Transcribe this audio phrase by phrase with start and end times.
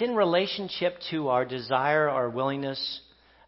[0.00, 3.00] it's in relationship to our desire, our willingness,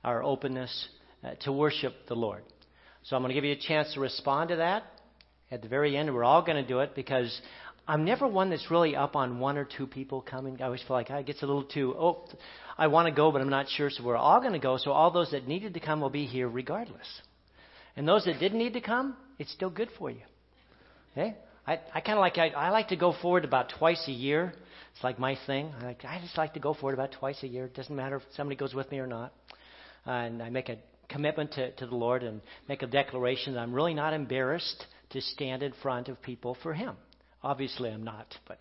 [0.04, 0.88] our openness
[1.24, 2.42] uh, to worship the Lord.
[3.04, 4.82] So I'm going to give you a chance to respond to that
[5.50, 6.12] at the very end.
[6.12, 7.40] We're all going to do it because
[7.88, 10.60] I'm never one that's really up on one or two people coming.
[10.60, 12.28] I always feel like I gets a little too, oh,
[12.76, 13.88] I want to go, but I'm not sure.
[13.88, 14.76] So we're all going to go.
[14.76, 17.06] So all those that needed to come will be here regardless.
[17.96, 20.22] And those that didn't need to come, it's still good for you.
[21.12, 21.34] Okay?
[21.66, 24.52] I, I kind of like, I, I like to go forward about twice a year.
[24.94, 25.72] It's like my thing.
[25.80, 27.64] I, like, I just like to go forward about twice a year.
[27.64, 29.32] It doesn't matter if somebody goes with me or not.
[30.06, 30.76] Uh, and I make a
[31.08, 35.20] commitment to, to the Lord and make a declaration that I'm really not embarrassed to
[35.20, 36.96] stand in front of people for Him.
[37.42, 38.58] Obviously, I'm not, but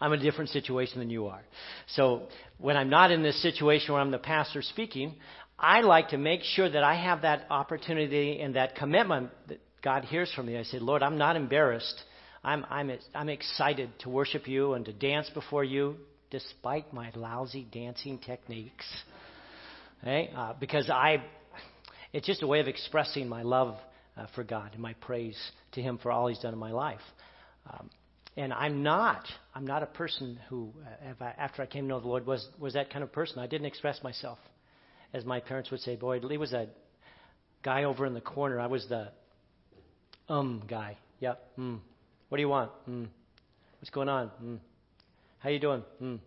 [0.00, 1.42] I'm in a different situation than you are.
[1.88, 5.14] So when I'm not in this situation where I'm the pastor speaking,
[5.58, 10.04] I like to make sure that I have that opportunity and that commitment that God
[10.04, 10.58] hears from me.
[10.58, 12.02] I say, Lord, I'm not embarrassed.
[12.44, 15.96] I'm, I'm, I'm excited to worship you and to dance before you
[16.30, 18.86] despite my lousy dancing techniques.
[20.02, 20.30] Okay?
[20.34, 21.22] Uh, because I,
[22.12, 23.76] it's just a way of expressing my love
[24.16, 25.38] uh, for God and my praise
[25.72, 27.00] to Him for all He's done in my life.
[27.70, 27.90] Um,
[28.36, 29.24] and I'm not,
[29.54, 30.72] I'm not a person who,
[31.20, 33.40] uh, after I came to know the Lord, was, was that kind of person.
[33.40, 34.38] I didn't express myself
[35.12, 36.68] as my parents would say, boy, Leigh was a
[37.62, 38.60] guy over in the corner.
[38.60, 39.08] I was the
[40.28, 40.98] um guy.
[41.20, 41.42] Yep.
[41.58, 41.80] Mm.
[42.28, 42.70] What do you want?
[42.88, 43.08] Mm.
[43.80, 44.30] What's going on?
[44.42, 44.58] Mm.
[45.38, 45.82] How you doing?
[46.02, 46.18] Mm.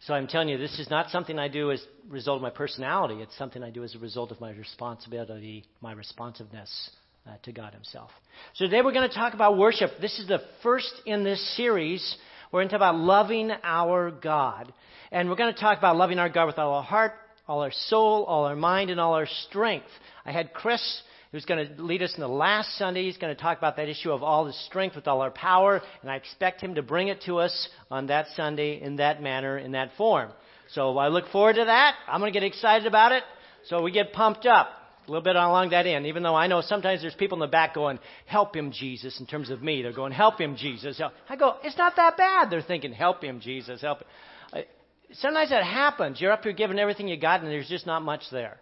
[0.00, 2.50] So I'm telling you, this is not something I do as a result of my
[2.50, 3.16] personality.
[3.22, 6.90] It's something I do as a result of my responsibility, my responsiveness
[7.26, 8.10] uh, to God Himself.
[8.54, 9.90] So today we're going to talk about worship.
[10.00, 12.16] This is the first in this series
[12.52, 14.72] we're going to talk about loving our God.
[15.10, 17.12] And we're going to talk about loving our God with all our heart,
[17.48, 19.86] all our soul, all our mind, and all our strength.
[20.24, 23.04] I had Chris, who's going to lead us in the last Sunday.
[23.04, 25.82] He's going to talk about that issue of all the strength with all our power,
[26.02, 29.58] and I expect him to bring it to us on that Sunday in that manner,
[29.58, 30.30] in that form.
[30.72, 31.94] So I look forward to that.
[32.08, 33.22] I'm going to get excited about it.
[33.66, 34.68] So we get pumped up
[35.06, 37.46] a little bit along that end, even though I know sometimes there's people in the
[37.46, 39.82] back going, help him, Jesus, in terms of me.
[39.82, 41.00] They're going, help him, Jesus.
[41.28, 42.50] I go, it's not that bad.
[42.50, 44.64] They're thinking, help him, Jesus, help him.
[45.12, 46.20] Sometimes that happens.
[46.20, 48.58] You're up here giving everything you got, and there's just not much there.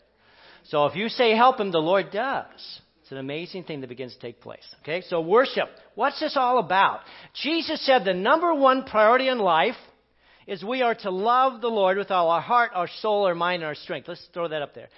[0.64, 2.80] So if you say help him, the Lord does.
[3.02, 4.64] It's an amazing thing that begins to take place.
[4.82, 5.02] Okay?
[5.08, 5.68] So worship.
[5.94, 7.00] What's this all about?
[7.42, 9.76] Jesus said the number one priority in life
[10.46, 13.62] is we are to love the Lord with all our heart, our soul, our mind,
[13.62, 14.08] and our strength.
[14.08, 14.88] Let's throw that up there.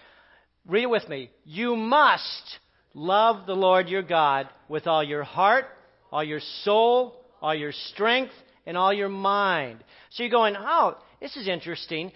[0.66, 1.30] Read it with me.
[1.44, 2.58] You must
[2.94, 5.66] love the Lord your God with all your heart,
[6.10, 8.32] all your soul, all your strength,
[8.66, 9.82] and all your mind.
[10.10, 12.12] So you're going, oh, this is interesting.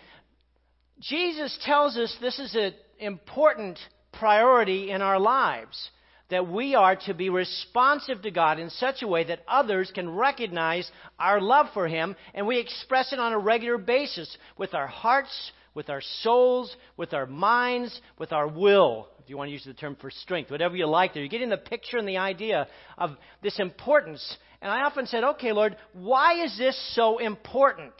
[1.00, 3.78] Jesus tells us this is an important
[4.12, 5.90] priority in our lives.
[6.30, 10.08] That we are to be responsive to God in such a way that others can
[10.08, 10.88] recognize
[11.18, 15.50] our love for Him, and we express it on a regular basis with our hearts,
[15.74, 19.74] with our souls, with our minds, with our will, if you want to use the
[19.74, 21.22] term for strength, whatever you like there.
[21.22, 23.10] You're getting the picture and the idea of
[23.42, 24.36] this importance.
[24.62, 27.94] And I often said, okay, Lord, why is this so important?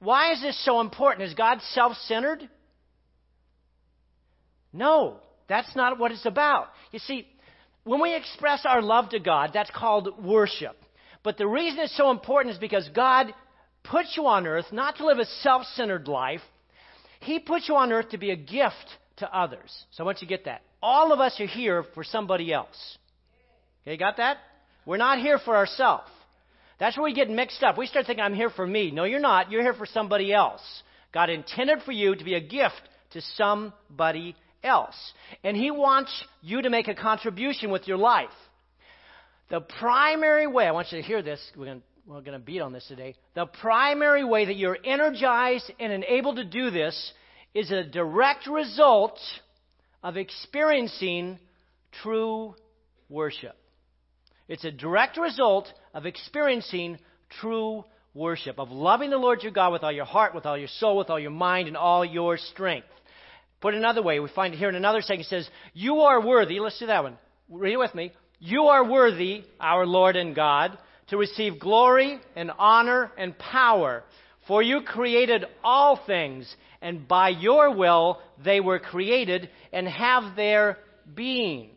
[0.00, 1.28] Why is this so important?
[1.28, 2.48] Is God self centered?
[4.74, 5.18] No,
[5.48, 6.68] that's not what it's about.
[6.90, 7.26] You see,
[7.84, 10.76] when we express our love to God, that's called worship.
[11.22, 13.32] But the reason it's so important is because God
[13.84, 16.40] put you on earth not to live a self centered life,
[17.20, 18.74] he put you on earth to be a gift
[19.18, 19.72] to others.
[19.92, 20.62] So I want you to get that.
[20.82, 22.98] All of us are here for somebody else.
[23.86, 24.38] Okay, got that?
[24.84, 26.10] We're not here for ourselves.
[26.80, 27.78] That's where we get mixed up.
[27.78, 28.90] We start thinking, I'm here for me.
[28.90, 29.50] No, you're not.
[29.50, 30.60] You're here for somebody else.
[31.12, 34.96] God intended for you to be a gift to somebody else.
[35.44, 36.10] And He wants
[36.42, 38.30] you to make a contribution with your life.
[39.50, 42.44] The primary way, I want you to hear this, we're going to we're going to
[42.44, 43.14] beat on this today.
[43.34, 47.12] The primary way that you're energized and enabled to do this
[47.54, 49.18] is a direct result
[50.02, 51.38] of experiencing
[52.02, 52.54] true
[53.08, 53.56] worship.
[54.48, 56.98] It's a direct result of experiencing
[57.40, 60.68] true worship, of loving the Lord your God with all your heart, with all your
[60.68, 62.86] soul, with all your mind, and all your strength.
[63.64, 66.60] Put another way, we find it here in another second, it says, You are worthy.
[66.60, 67.16] Let's do that one.
[67.48, 68.12] Read it with me.
[68.38, 70.76] You are worthy, our Lord and God,
[71.06, 74.04] to receive glory and honor and power.
[74.46, 80.76] For you created all things, and by your will they were created and have their
[81.14, 81.70] being.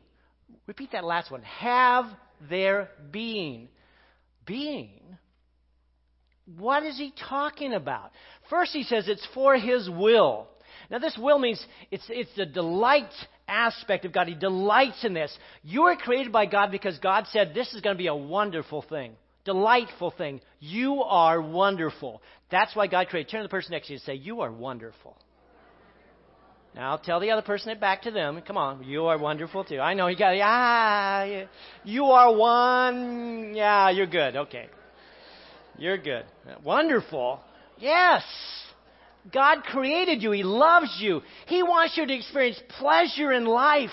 [0.65, 1.43] Repeat that last one.
[1.43, 2.03] Have
[2.49, 3.69] their being.
[4.45, 4.99] Being?
[6.57, 8.11] What is he talking about?
[8.49, 10.49] First, he says it's for his will.
[10.89, 13.11] Now, this will means it's, it's the delight
[13.47, 14.27] aspect of God.
[14.27, 15.35] He delights in this.
[15.63, 18.81] You are created by God because God said this is going to be a wonderful
[18.81, 19.13] thing.
[19.45, 20.41] delightful thing.
[20.59, 22.21] You are wonderful.
[22.51, 23.31] That's why God created.
[23.31, 25.17] Turn to the person next to you and say, You are wonderful.
[26.75, 28.39] Now tell the other person it back to them.
[28.45, 29.79] Come on, you are wonderful too.
[29.79, 31.47] I know you got ah,
[31.83, 33.55] you are one.
[33.55, 34.35] Yeah, you're good.
[34.35, 34.67] Okay,
[35.77, 36.23] you're good.
[36.63, 37.39] Wonderful.
[37.79, 38.23] Yes.
[39.31, 40.31] God created you.
[40.31, 41.21] He loves you.
[41.47, 43.89] He wants you to experience pleasure in life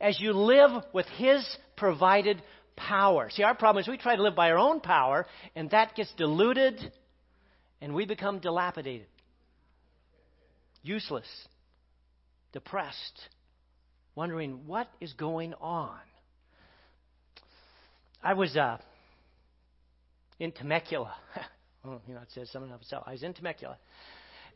[0.00, 1.44] as you live with His
[1.76, 2.42] provided
[2.76, 3.30] power.
[3.30, 6.12] See, our problem is we try to live by our own power, and that gets
[6.16, 6.92] diluted,
[7.80, 9.06] and we become dilapidated,
[10.82, 11.26] useless,
[12.52, 13.20] depressed,
[14.14, 15.98] wondering what is going on.
[18.22, 18.78] I was uh,
[20.38, 21.14] in Temecula.
[21.84, 23.04] you know, it says something of itself.
[23.06, 23.78] I was in Temecula.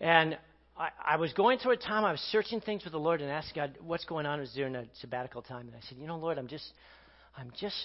[0.00, 0.38] And
[0.76, 3.30] I, I was going through a time, I was searching things with the Lord and
[3.30, 4.38] asking God what's going on.
[4.38, 5.66] It was during a sabbatical time.
[5.66, 6.72] And I said, You know, Lord, I'm just,
[7.36, 7.76] I'm just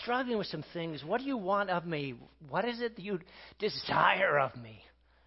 [0.00, 1.02] struggling with some things.
[1.04, 2.14] What do you want of me?
[2.48, 3.18] What is it that you
[3.58, 4.80] desire of me?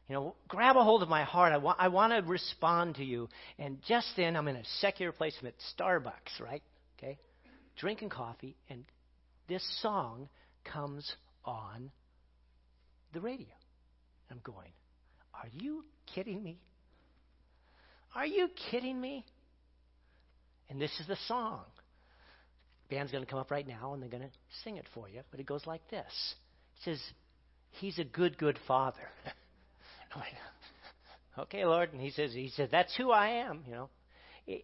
[0.08, 1.52] You know, grab a hold of my heart.
[1.52, 3.28] I want, I want to respond to you.
[3.58, 5.36] And just then, I'm in a secular place.
[5.42, 6.62] I'm at Starbucks, right?
[6.98, 7.18] Okay?
[7.78, 8.86] Drinking coffee, and
[9.50, 10.30] this song
[10.64, 11.12] comes
[11.44, 11.92] on
[13.14, 13.48] the radio.
[14.30, 14.72] I'm going,
[15.42, 15.84] Are you
[16.14, 16.60] kidding me?
[18.16, 19.26] Are you kidding me?
[20.70, 21.62] And this is the song.
[22.90, 24.30] Band's going to come up right now and they're going to
[24.64, 26.36] sing it for you, but it goes like this.
[26.78, 27.02] It says,
[27.72, 29.10] He's a good, good father.
[31.40, 31.92] okay, Lord.
[31.92, 33.90] And he says, He says, That's who I am, you know.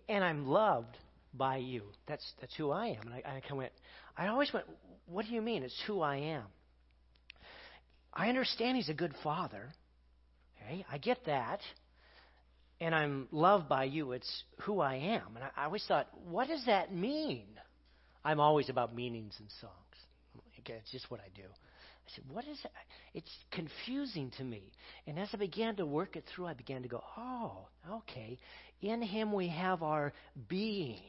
[0.07, 0.95] And I'm loved
[1.33, 1.83] by you.
[2.07, 3.01] That's that's who I am.
[3.07, 3.71] And I, I kind of went,
[4.17, 4.65] I always went,
[5.07, 5.63] What do you mean?
[5.63, 6.43] It's who I am.
[8.13, 9.69] I understand he's a good father.
[10.63, 11.61] Okay, I get that
[12.81, 14.11] and I'm loved by you.
[14.11, 15.35] It's who I am.
[15.35, 17.45] And I, I always thought, what does that mean?
[18.25, 19.73] I'm always about meanings in songs.
[20.59, 21.43] Okay, it's just what I do.
[21.43, 22.71] I said, what is that?
[23.13, 24.71] It's confusing to me.
[25.05, 28.39] And as I began to work it through, I began to go, oh, okay.
[28.81, 30.11] In Him we have our
[30.49, 31.01] being.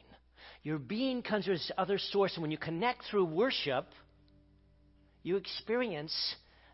[0.61, 2.33] Your being comes from this other source.
[2.35, 3.87] And when you connect through worship,
[5.23, 6.13] you experience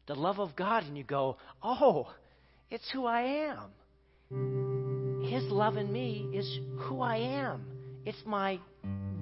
[0.07, 2.11] the love of God and you go, oh,
[2.71, 3.51] it's who I
[4.31, 5.23] am.
[5.25, 7.65] His love in me is who I am,
[8.05, 8.59] it's my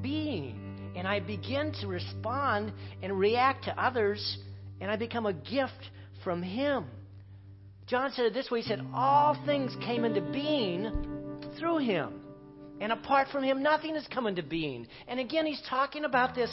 [0.02, 0.64] being.
[0.96, 2.74] And I begin to respond
[3.04, 4.40] and react to others,
[4.82, 5.92] and I become a gift
[6.24, 6.86] from Him.
[7.86, 12.22] John said it this way He said, All things came into being through Him.
[12.82, 14.88] And apart from Him, nothing has come into being.
[15.08, 16.50] And again, He's talking about this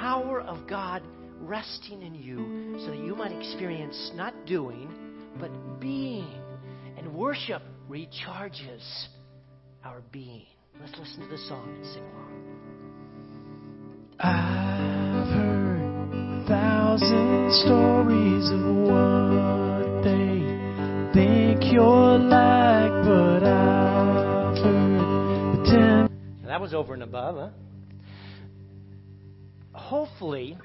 [0.00, 1.02] power of God
[1.40, 4.92] resting in you so that you might experience not doing,
[5.38, 6.32] but being.
[6.96, 9.06] And worship recharges
[9.84, 10.46] our being.
[10.80, 12.34] Let's listen to the song and sing along.
[14.20, 15.78] I've heard
[16.12, 20.42] a thousand stories of what they
[21.14, 26.08] think you're like, but I've heard the ten.
[26.46, 27.50] That was over and above, huh?
[29.72, 30.58] Hopefully,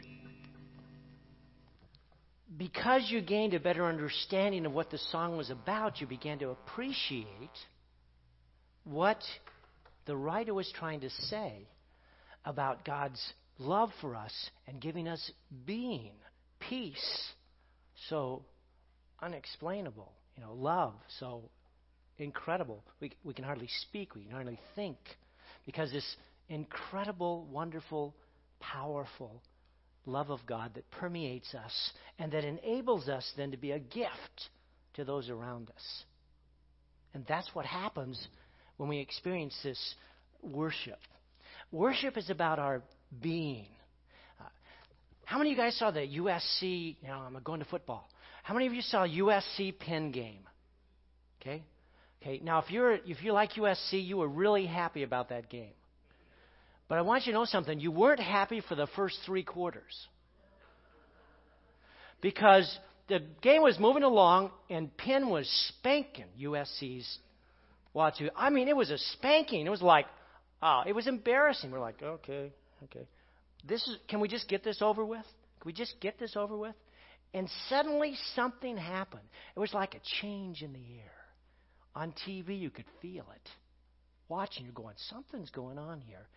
[2.63, 6.49] because you gained a better understanding of what the song was about, you began to
[6.51, 7.27] appreciate
[8.85, 9.21] what
[10.05, 11.67] the writer was trying to say
[12.45, 13.21] about God's
[13.59, 14.31] love for us
[14.65, 15.31] and giving us
[15.65, 16.13] being,
[16.69, 17.33] peace,
[18.07, 18.45] so
[19.21, 21.41] unexplainable, you know, love, so
[22.17, 22.81] incredible.
[23.01, 24.95] We, we can hardly speak, we can hardly think,
[25.65, 26.15] because this
[26.47, 28.15] incredible, wonderful,
[28.61, 29.41] powerful
[30.05, 34.49] love of God that permeates us and that enables us then to be a gift
[34.95, 36.03] to those around us.
[37.13, 38.27] And that's what happens
[38.77, 39.95] when we experience this
[40.41, 40.99] worship.
[41.71, 42.81] Worship is about our
[43.21, 43.67] being.
[44.39, 44.45] Uh,
[45.25, 46.97] how many of you guys saw the USC?
[47.03, 48.07] Know, I'm going to football.
[48.43, 50.41] How many of you saw USC Penn game?
[51.41, 51.63] Okay,
[52.21, 52.41] okay.
[52.43, 55.73] Now, if you're if you like USC, you were really happy about that game.
[56.93, 57.79] But I want you to know something.
[57.79, 60.07] You weren't happy for the first three quarters.
[62.21, 62.71] Because
[63.07, 67.17] the game was moving along and Penn was spanking USC's
[67.95, 68.29] Wazoo.
[68.35, 69.65] I mean, it was a spanking.
[69.65, 70.05] It was like,
[70.61, 71.71] oh, it was embarrassing.
[71.71, 72.51] We're like, okay,
[72.83, 73.07] okay.
[73.67, 75.25] This is, can we just get this over with?
[75.61, 76.75] Can we just get this over with?
[77.33, 79.27] And suddenly something happened.
[79.55, 81.25] It was like a change in the air.
[81.95, 83.49] On TV, you could feel it.
[84.29, 86.27] Watching, you're going, something's going on here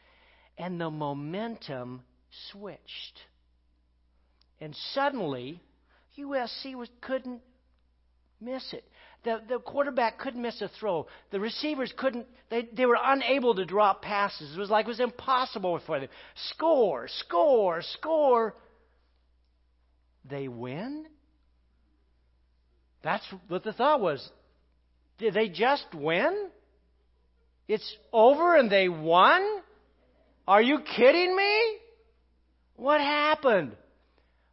[0.58, 2.02] and the momentum
[2.50, 3.20] switched.
[4.60, 5.60] And suddenly,
[6.18, 7.40] USC was, couldn't
[8.40, 8.84] miss it.
[9.24, 11.06] The, the quarterback couldn't miss a throw.
[11.30, 14.56] The receivers couldn't, they, they were unable to drop passes.
[14.56, 16.08] It was like it was impossible for them.
[16.50, 18.54] Score, score, score.
[20.24, 21.06] they win?
[23.02, 24.26] That's what the thought was.
[25.18, 26.48] Did they just win?
[27.68, 29.42] It's over and they won?
[30.46, 31.78] Are you kidding me?
[32.76, 33.76] What happened?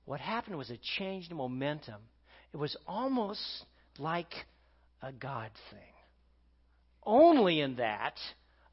[0.05, 2.01] What happened was a change in momentum.
[2.53, 3.41] It was almost
[3.97, 4.33] like
[5.01, 5.79] a God thing.
[7.03, 8.15] Only in that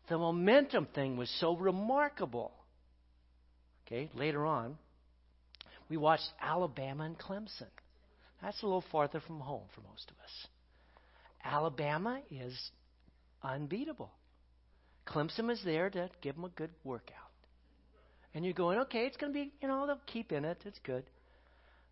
[0.09, 2.53] the momentum thing was so remarkable.
[3.87, 4.77] Okay, later on,
[5.89, 7.67] we watched Alabama and Clemson.
[8.43, 10.47] That's a little farther from home for most of us.
[11.45, 12.71] Alabama is
[13.43, 14.11] unbeatable.
[15.11, 17.17] Clemson was there to give them a good workout.
[18.35, 20.59] And you're going, okay, it's going to be, you know, they'll keep in it.
[20.64, 21.05] It's good.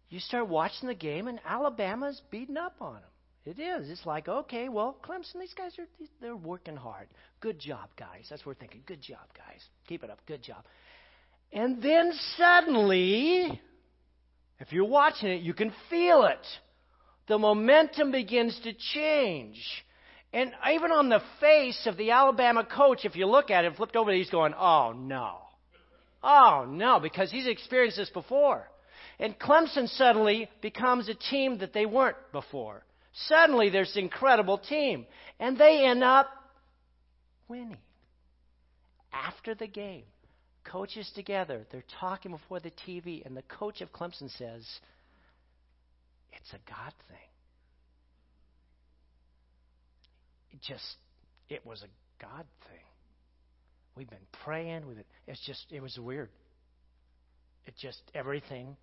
[0.08, 3.02] You start watching the game, and Alabama's beating up on them.
[3.44, 3.90] It is.
[3.90, 5.86] It's like, okay, well, Clemson, these guys are
[6.20, 7.08] they're working hard.
[7.40, 8.26] Good job, guys.
[8.28, 8.82] That's what we're thinking.
[8.86, 9.62] Good job, guys.
[9.88, 10.18] Keep it up.
[10.26, 10.64] Good job.
[11.52, 13.60] And then suddenly,
[14.60, 16.46] if you're watching it, you can feel it.
[17.26, 19.56] The momentum begins to change.
[20.32, 23.96] And even on the face of the Alabama coach, if you look at it, flipped
[23.96, 25.38] over, he's going, oh no.
[26.22, 28.68] Oh no, because he's experienced this before.
[29.18, 32.84] And Clemson suddenly becomes a team that they weren't before.
[33.26, 35.06] Suddenly there's an incredible team.
[35.40, 36.28] And they end up
[37.48, 37.78] winning.
[39.12, 40.04] After the game,
[40.64, 44.66] coaches together, they're talking before the TV, and the coach of Clemson says,
[46.32, 47.27] It's a God thing.
[50.52, 50.96] It just,
[51.48, 52.78] it was a God thing.
[53.96, 54.86] We've been praying.
[54.86, 55.06] with it.
[55.26, 56.30] it's just, it was weird.
[57.66, 58.76] It just, everything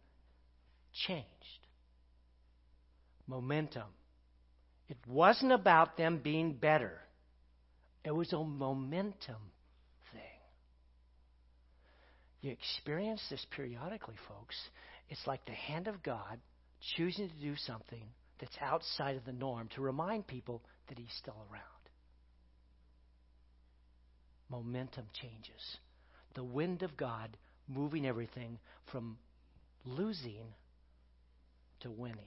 [1.08, 1.26] changed.
[3.28, 3.88] Momentum.
[4.88, 7.00] It wasn't about them being better,
[8.04, 9.42] it was a momentum
[10.14, 10.22] thing.
[12.42, 14.56] You experience this periodically, folks.
[15.10, 16.40] It's like the hand of God
[16.96, 18.04] choosing to do something
[18.40, 21.64] that's outside of the norm to remind people that He's still around.
[24.50, 25.78] Momentum changes.
[26.36, 27.36] The wind of God
[27.68, 28.60] moving everything
[28.92, 29.18] from
[29.86, 30.46] losing
[31.82, 32.20] to winning.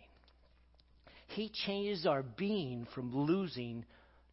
[1.28, 3.84] He changes our being from losing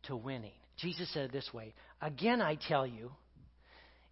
[0.04, 0.52] to winning.
[0.78, 3.12] Jesus said it this way Again, I tell you,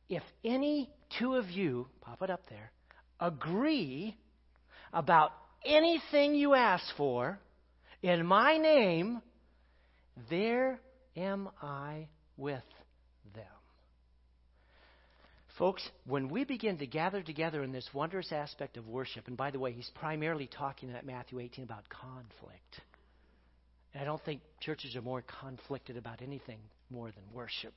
[0.09, 2.71] if any two of you, pop it up there,
[3.19, 4.15] agree
[4.91, 5.31] about
[5.65, 7.39] anything you ask for
[8.01, 9.21] in my name,
[10.29, 10.79] there
[11.15, 12.63] am I with
[13.33, 13.43] them.
[15.57, 19.51] Folks, when we begin to gather together in this wondrous aspect of worship, and by
[19.51, 22.81] the way, he's primarily talking at Matthew 18 about conflict.
[23.93, 26.57] And I don't think churches are more conflicted about anything
[26.89, 27.73] more than worship,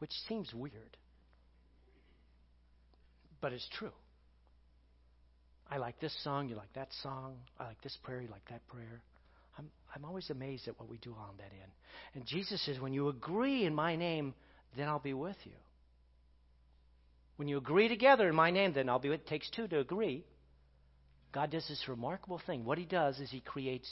[0.00, 0.96] which seems weird.
[3.40, 3.92] But it's true.
[5.70, 7.36] I like this song, you like that song.
[7.60, 9.00] I like this prayer, you like that prayer.
[9.58, 11.72] I'm, I'm always amazed at what we do on that end.
[12.14, 14.34] And Jesus says, when you agree in my name,
[14.76, 15.52] then I'll be with you.
[17.36, 19.20] When you agree together in my name, then I'll be with.
[19.20, 20.24] It takes two to agree.
[21.32, 22.64] God does this remarkable thing.
[22.64, 23.88] What he does is he creates,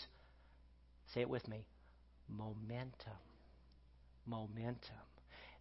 [1.14, 1.64] say it with me,
[2.28, 3.12] momentum.
[4.26, 4.78] Momentum.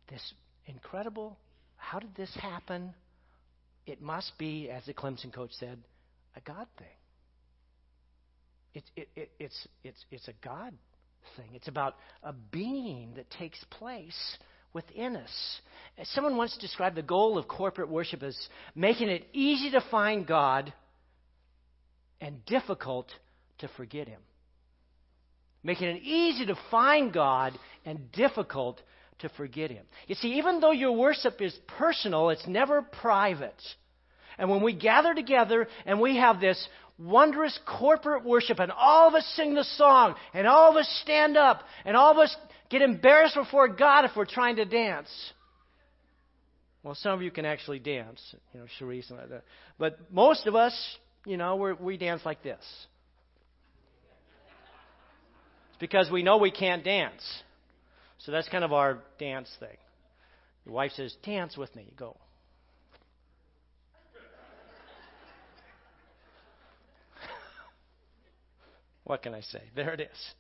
[0.10, 0.34] This
[0.66, 1.38] incredible,
[1.76, 2.94] how did this happen?
[3.86, 5.78] It must be, as the Clemson coach said,
[6.36, 6.88] a God thing.
[8.76, 10.74] It, it, it, it's, it's, it's a God
[11.38, 11.48] thing.
[11.54, 14.38] It's about a being that takes place
[14.74, 15.62] within us.
[16.04, 18.38] Someone once described the goal of corporate worship as
[18.76, 20.74] making it easy to find God
[22.20, 23.08] and difficult
[23.60, 24.20] to forget Him.
[25.64, 28.82] Making it easy to find God and difficult
[29.20, 29.86] to forget Him.
[30.08, 33.62] You see, even though your worship is personal, it's never private.
[34.38, 39.16] And when we gather together and we have this wondrous corporate worship, and all of
[39.16, 42.36] us sing the song, and all of us stand up, and all of us
[42.70, 45.10] get embarrassed before God if we're trying to dance.
[46.84, 48.22] Well, some of you can actually dance,
[48.54, 49.44] you know, Cherise and like that.
[49.80, 50.74] But most of us,
[51.26, 52.64] you know, we dance like this.
[55.70, 57.24] It's because we know we can't dance.
[58.20, 59.78] So that's kind of our dance thing.
[60.66, 61.84] Your wife says, Dance with me.
[61.88, 62.18] You go.
[69.06, 69.62] What can I say?
[69.76, 70.34] There it is.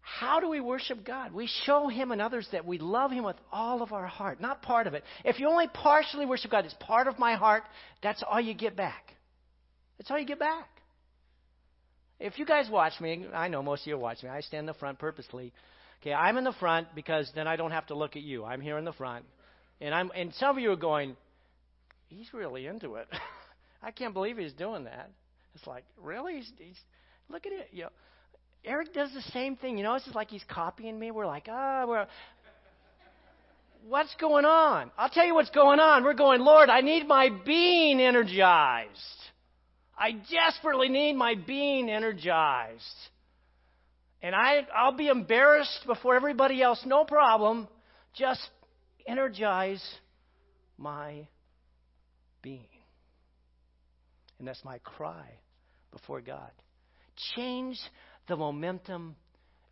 [0.00, 1.32] How do we worship God?
[1.32, 4.60] We show Him and others that we love Him with all of our heart, not
[4.60, 5.04] part of it.
[5.24, 7.62] If you only partially worship God, it's part of my heart,
[8.02, 9.14] that's all you get back.
[9.96, 10.68] That's all you get back.
[12.20, 14.28] If you guys watch me, I know most of you watch me.
[14.28, 15.52] I stand in the front purposely.
[16.00, 18.44] Okay, I'm in the front because then I don't have to look at you.
[18.44, 19.24] I'm here in the front.
[19.80, 21.16] And I'm and some of you are going,
[22.08, 23.08] He's really into it.
[23.82, 25.10] I can't believe he's doing that.
[25.54, 26.36] It's like, really?
[26.36, 26.80] He's, he's,
[27.32, 27.68] look at it.
[27.72, 27.88] You know,
[28.64, 29.76] Eric does the same thing.
[29.76, 31.10] You know, it's just like he's copying me.
[31.10, 32.06] We're like, ah, oh, we're.
[33.88, 34.90] What's going on?
[34.96, 36.04] I'll tell you what's going on.
[36.04, 38.90] We're going, Lord, I need my being energized.
[39.98, 42.80] I desperately need my being energized.
[44.22, 47.66] And I, I'll be embarrassed before everybody else, no problem.
[48.14, 48.48] Just
[49.04, 49.82] energize
[50.78, 51.26] my
[52.40, 52.68] being.
[54.38, 55.26] And that's my cry
[55.90, 56.50] before God.
[57.34, 57.78] Change
[58.28, 59.16] the momentum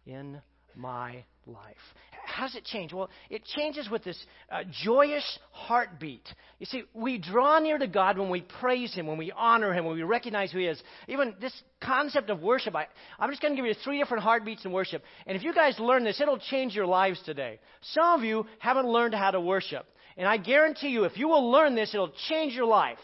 [0.06, 0.40] in
[0.76, 1.76] my life.
[2.25, 2.92] How does it change?
[2.92, 4.18] Well, it changes with this
[4.50, 6.26] uh, joyous heartbeat.
[6.59, 9.85] You see, we draw near to God when we praise Him, when we honor Him,
[9.85, 10.80] when we recognize who He is.
[11.09, 12.87] Even this concept of worship, I,
[13.18, 15.02] I'm just going to give you three different heartbeats in worship.
[15.26, 17.59] And if you guys learn this, it'll change your lives today.
[17.80, 19.87] Some of you haven't learned how to worship.
[20.16, 22.99] And I guarantee you, if you will learn this, it'll change your life.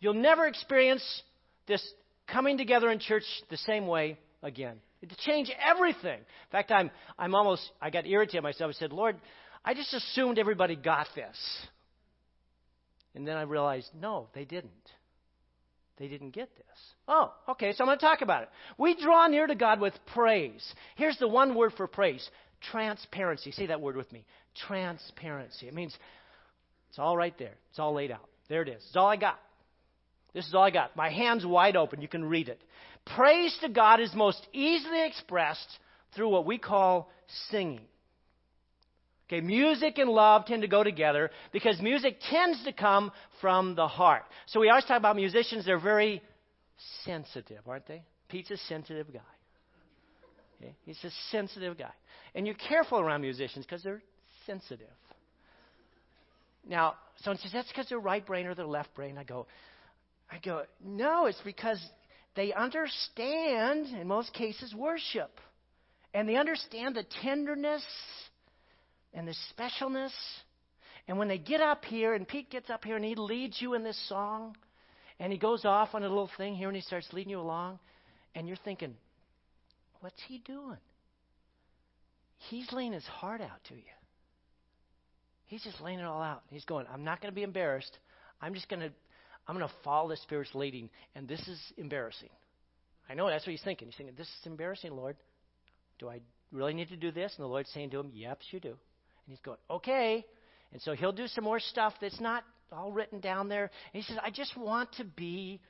[0.00, 1.22] You'll never experience
[1.66, 1.82] this
[2.26, 4.76] coming together in church the same way again.
[5.08, 6.18] To change everything.
[6.18, 8.70] In fact, I'm, I'm almost, I got irritated myself.
[8.70, 9.16] I said, Lord,
[9.64, 11.36] I just assumed everybody got this.
[13.14, 14.70] And then I realized, no, they didn't.
[15.98, 16.78] They didn't get this.
[17.06, 18.48] Oh, okay, so I'm going to talk about it.
[18.78, 20.64] We draw near to God with praise.
[20.96, 22.28] Here's the one word for praise
[22.70, 23.52] transparency.
[23.52, 24.24] Say that word with me.
[24.66, 25.68] Transparency.
[25.68, 25.96] It means
[26.88, 28.28] it's all right there, it's all laid out.
[28.48, 28.82] There it is.
[28.86, 29.38] It's all I got.
[30.34, 30.96] This is all I got.
[30.96, 32.02] My hand's wide open.
[32.02, 32.60] You can read it.
[33.16, 35.68] Praise to God is most easily expressed
[36.14, 37.10] through what we call
[37.50, 37.80] singing.
[39.26, 43.10] Okay, music and love tend to go together because music tends to come
[43.40, 44.22] from the heart.
[44.46, 46.20] So we always talk about musicians, they're very
[47.04, 48.02] sensitive, aren't they?
[48.28, 49.20] Pete's a sensitive guy.
[50.60, 50.74] Okay?
[50.84, 51.92] He's a sensitive guy.
[52.34, 54.02] And you're careful around musicians because they're
[54.44, 54.88] sensitive.
[56.68, 59.16] Now, someone says, that's because they're right brain or their left brain.
[59.18, 59.46] I go,
[60.34, 61.80] I go, no, it's because
[62.34, 65.30] they understand, in most cases, worship.
[66.12, 67.84] And they understand the tenderness
[69.12, 70.10] and the specialness.
[71.06, 73.74] And when they get up here, and Pete gets up here and he leads you
[73.74, 74.56] in this song,
[75.20, 77.78] and he goes off on a little thing here and he starts leading you along,
[78.34, 78.96] and you're thinking,
[80.00, 80.78] what's he doing?
[82.50, 83.82] He's laying his heart out to you.
[85.46, 86.42] He's just laying it all out.
[86.50, 87.96] He's going, I'm not going to be embarrassed.
[88.42, 88.90] I'm just going to
[89.46, 92.30] I'm going to follow the Spirit's leading, and this is embarrassing.
[93.08, 93.88] I know that's what he's thinking.
[93.88, 95.16] He's thinking, This is embarrassing, Lord.
[95.98, 97.34] Do I really need to do this?
[97.36, 98.68] And the Lord's saying to him, Yep, you do.
[98.68, 98.76] And
[99.28, 100.24] he's going, Okay.
[100.72, 103.70] And so he'll do some more stuff that's not all written down there.
[103.92, 105.60] And he says, I just want to be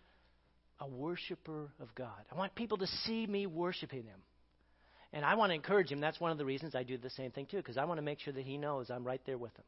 [0.81, 2.25] a worshiper of God.
[2.33, 4.21] I want people to see me worshiping Him.
[5.13, 6.01] And I want to encourage him.
[6.01, 8.03] That's one of the reasons I do the same thing, too, because I want to
[8.03, 9.65] make sure that he knows I'm right there with him.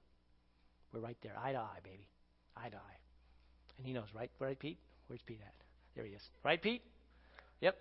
[0.93, 2.09] We're right there, eye to eye, baby.
[2.57, 3.06] Eye to eye.
[3.79, 4.31] And he knows, right?
[4.39, 4.79] Right, Pete?
[5.09, 5.55] Where's Pete at?
[5.95, 6.23] There he is.
[6.45, 6.83] Right, Pete?
[7.61, 7.77] Yep.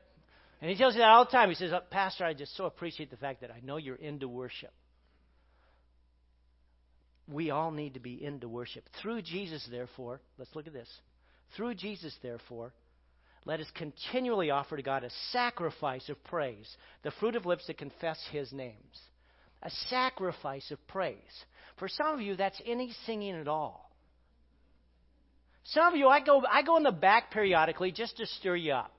[0.62, 1.50] And he tells you that all the time.
[1.50, 4.28] He says, uh, Pastor, I just so appreciate the fact that I know you're into
[4.28, 4.72] worship.
[7.28, 8.84] We all need to be into worship.
[9.02, 10.90] Through Jesus, therefore, let's look at this.
[11.58, 12.72] Through Jesus, therefore,
[13.46, 17.78] let us continually offer to God a sacrifice of praise, the fruit of lips that
[17.78, 19.00] confess his names.
[19.62, 21.18] A sacrifice of praise.
[21.78, 23.85] For some of you, that's any singing at all.
[25.66, 28.74] Some of you, I go, I go in the back periodically just to stir you
[28.74, 28.92] up.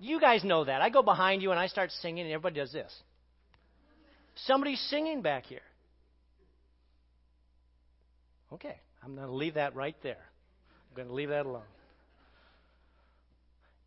[0.00, 0.80] You guys know that.
[0.80, 2.92] I go behind you and I start singing, and everybody does this.
[4.46, 5.60] Somebody's singing back here.
[8.52, 10.16] Okay, I'm going to leave that right there.
[10.90, 11.62] I'm going to leave that alone.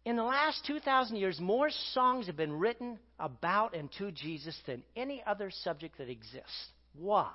[0.06, 4.84] In the last 2,000 years, more songs have been written about and to Jesus than
[4.96, 6.68] any other subject that exists.
[6.94, 7.32] Why?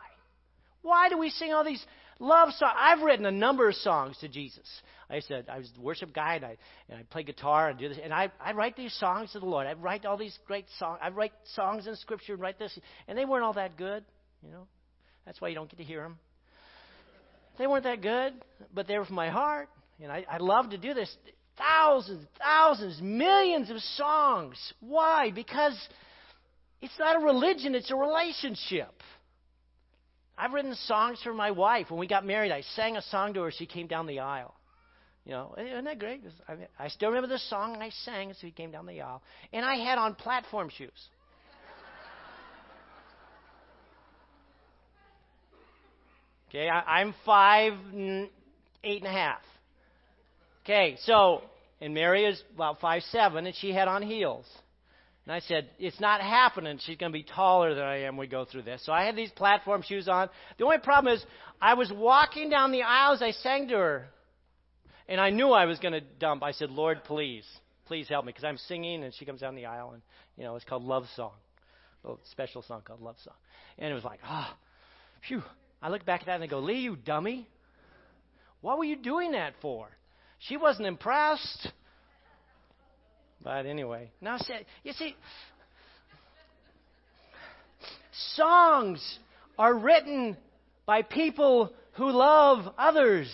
[0.83, 1.85] Why do we sing all these
[2.19, 2.75] love songs?
[2.77, 4.67] I've written a number of songs to Jesus.
[5.09, 6.57] I said I was a worship guy, and I
[6.89, 9.47] and I play guitar and do this, and I I write these songs to the
[9.47, 9.67] Lord.
[9.67, 10.99] I write all these great songs.
[11.03, 12.77] I write songs in Scripture and write this,
[13.07, 14.05] and they weren't all that good.
[14.43, 14.67] You know,
[15.25, 16.19] that's why you don't get to hear them.
[17.59, 18.35] They weren't that good,
[18.75, 19.69] but they were from my heart,
[20.03, 21.15] and I, I love to do this.
[21.57, 24.57] Thousands, thousands, millions of songs.
[24.81, 25.31] Why?
[25.31, 25.75] Because
[26.83, 28.93] it's not a religion; it's a relationship.
[30.39, 31.91] I've written songs for my wife.
[31.91, 33.51] When we got married, I sang a song to her.
[33.51, 34.55] She came down the aisle.
[35.25, 36.23] You know, eh, isn't that great?
[36.47, 39.23] I, mean, I still remember the song I sang as we came down the aisle.
[39.53, 40.91] And I had on platform shoes.
[46.49, 47.73] Okay, I, I'm five,
[48.85, 49.41] eight and a half.
[50.65, 51.43] Okay, so,
[51.81, 54.47] and Mary is about five seven, and she had on heels.
[55.27, 56.79] And I said, It's not happening.
[56.85, 58.85] She's going to be taller than I am we go through this.
[58.87, 60.29] So I had these platform shoes on.
[60.59, 61.25] The only problem is,
[61.61, 64.09] I was walking down the aisle as I sang to her.
[65.09, 66.43] And I knew I was going to dump.
[66.43, 67.45] I said, Lord, please,
[67.87, 68.31] please help me.
[68.31, 70.03] Because I'm singing, and she comes down the aisle, and,
[70.37, 71.33] you know, it's called Love Song.
[72.05, 73.35] A special song called Love Song.
[73.79, 74.57] And it was like, ah, oh,
[75.27, 75.43] phew.
[75.83, 77.49] I look back at that and I go, Leigh, you dummy.
[78.61, 79.89] What were you doing that for?
[80.39, 81.69] She wasn't impressed.
[83.47, 84.39] But anyway, now
[84.83, 85.15] you see,
[88.35, 89.21] songs
[89.57, 90.37] are written
[90.85, 93.31] by people who love others.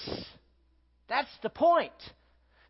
[1.09, 1.95] That's the point.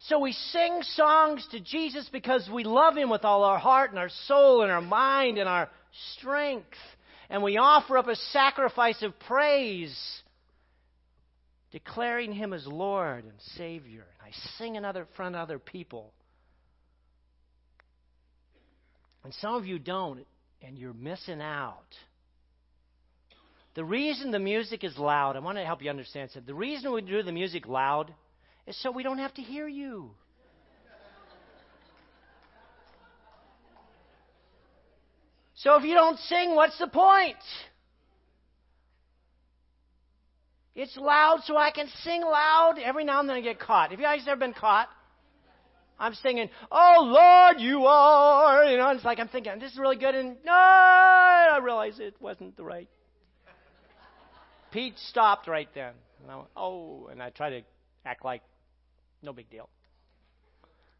[0.03, 3.99] So we sing songs to Jesus because we love Him with all our heart and
[3.99, 5.69] our soul and our mind and our
[6.15, 6.77] strength.
[7.29, 9.99] And we offer up a sacrifice of praise,
[11.73, 14.07] declaring Him as Lord and Savior.
[14.21, 16.13] And I sing in other, front of other people.
[19.25, 20.27] And some of you don't,
[20.63, 21.97] and you're missing out.
[23.75, 26.47] The reason the music is loud, I want to help you understand something.
[26.47, 28.13] The reason we do the music loud
[28.67, 30.11] is so we don't have to hear you.
[35.55, 37.37] So if you don't sing, what's the point?
[40.75, 42.81] It's loud so I can sing loud.
[42.83, 43.91] Every now and then I get caught.
[43.91, 44.89] Have you guys ever been caught?
[46.03, 48.65] I'm singing, Oh Lord, you are.
[48.65, 50.17] You know, it's like I'm thinking, this is really good.
[50.17, 52.89] And no, I realize it wasn't the right.
[54.73, 55.93] Pete stopped right then.
[56.21, 57.61] And I went, oh, and I try to
[58.05, 58.43] act like
[59.23, 59.69] no big deal.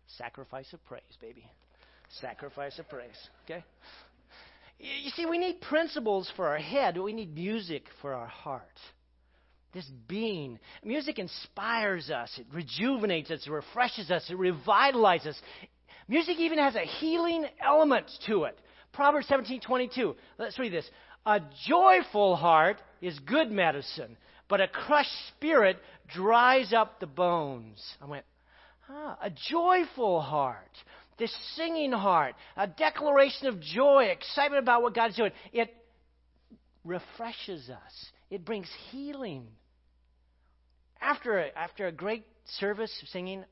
[0.07, 1.45] Sacrifice of praise, baby.
[2.21, 3.29] Sacrifice of praise.
[3.45, 3.65] Okay?
[4.79, 8.79] You see, we need principles for our head, we need music for our heart.
[9.73, 10.59] This being.
[10.85, 15.41] Music inspires us, it rejuvenates us, it refreshes us, it revitalizes us.
[16.09, 18.59] Music even has a healing element to it.
[18.93, 20.15] Proverbs 17:22.
[20.39, 20.89] Let's read this.
[21.25, 24.17] A joyful heart is good medicine,
[24.49, 27.97] but a crushed spirit dries up the bones.
[28.03, 28.27] I went,
[28.91, 30.77] ah, a joyful heart,
[31.17, 35.33] this singing heart, a declaration of joy, excitement about what God's doing.
[35.53, 35.75] It
[36.85, 39.47] refreshes us, it brings healing.
[41.03, 42.25] After a, after a great
[42.59, 43.45] service of singing,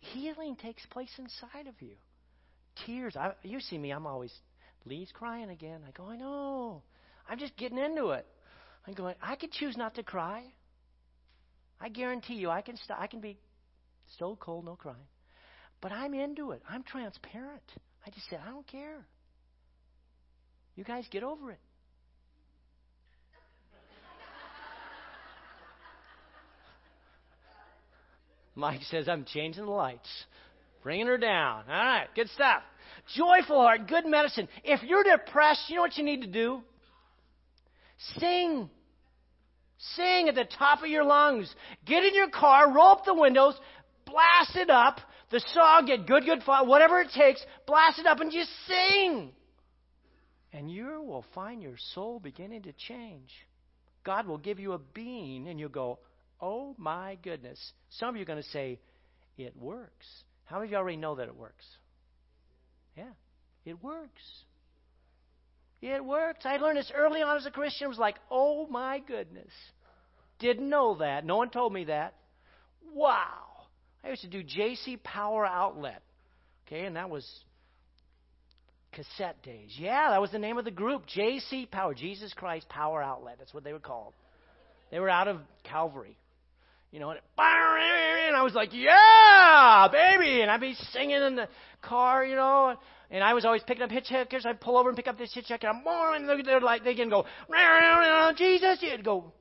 [0.00, 1.92] healing takes place inside of you.
[2.86, 3.16] Tears.
[3.16, 4.32] I, you see me, I'm always,
[4.86, 5.82] Leigh's crying again.
[5.86, 6.82] I go, I know.
[7.28, 8.26] I'm just getting into it.
[8.86, 10.42] I'm going, I could choose not to cry.
[11.78, 13.38] I guarantee you, I can, st- I can be
[14.14, 14.96] stone cold, no crying.
[15.82, 16.62] But I'm into it.
[16.68, 17.62] I'm transparent.
[18.06, 19.06] I just said, I don't care.
[20.76, 21.60] You guys get over it.
[28.60, 30.08] Mike says, I'm changing the lights,
[30.82, 31.64] bringing her down.
[31.68, 32.62] All right, good stuff.
[33.16, 34.48] Joyful heart, good medicine.
[34.62, 36.60] If you're depressed, you know what you need to do?
[38.18, 38.68] Sing.
[39.96, 41.52] Sing at the top of your lungs.
[41.86, 43.58] Get in your car, roll up the windows,
[44.04, 45.00] blast it up.
[45.30, 49.30] The song, get good, good, whatever it takes, blast it up and just sing.
[50.52, 53.30] And you will find your soul beginning to change.
[54.04, 56.00] God will give you a being, and you'll go,
[56.40, 57.58] Oh my goodness.
[57.90, 58.78] Some of you are going to say,
[59.36, 60.06] It works.
[60.44, 61.64] How many of you already know that it works?
[62.96, 63.12] Yeah,
[63.64, 64.22] it works.
[65.80, 66.44] It works.
[66.44, 67.86] I learned this early on as a Christian.
[67.86, 69.52] It was like, oh my goodness.
[70.38, 71.24] Didn't know that.
[71.24, 72.14] No one told me that.
[72.92, 73.46] Wow.
[74.04, 76.02] I used to do JC Power Outlet.
[76.66, 77.26] Okay, and that was
[78.92, 79.74] cassette days.
[79.78, 81.04] Yeah, that was the name of the group.
[81.06, 83.36] JC Power, Jesus Christ Power Outlet.
[83.38, 84.14] That's what they were called.
[84.90, 86.16] They were out of Calvary.
[86.90, 90.40] You know, and, it, and I was like, yeah, baby.
[90.42, 91.48] And I'd be singing in the
[91.82, 92.76] car, you know.
[93.10, 94.44] And I was always picking up hitchhikers.
[94.44, 95.66] I'd pull over and pick up this hitchhiker.
[95.66, 97.26] I'm more, and they're like, they can go,
[98.36, 98.78] Jesus.
[98.82, 99.32] You'd go,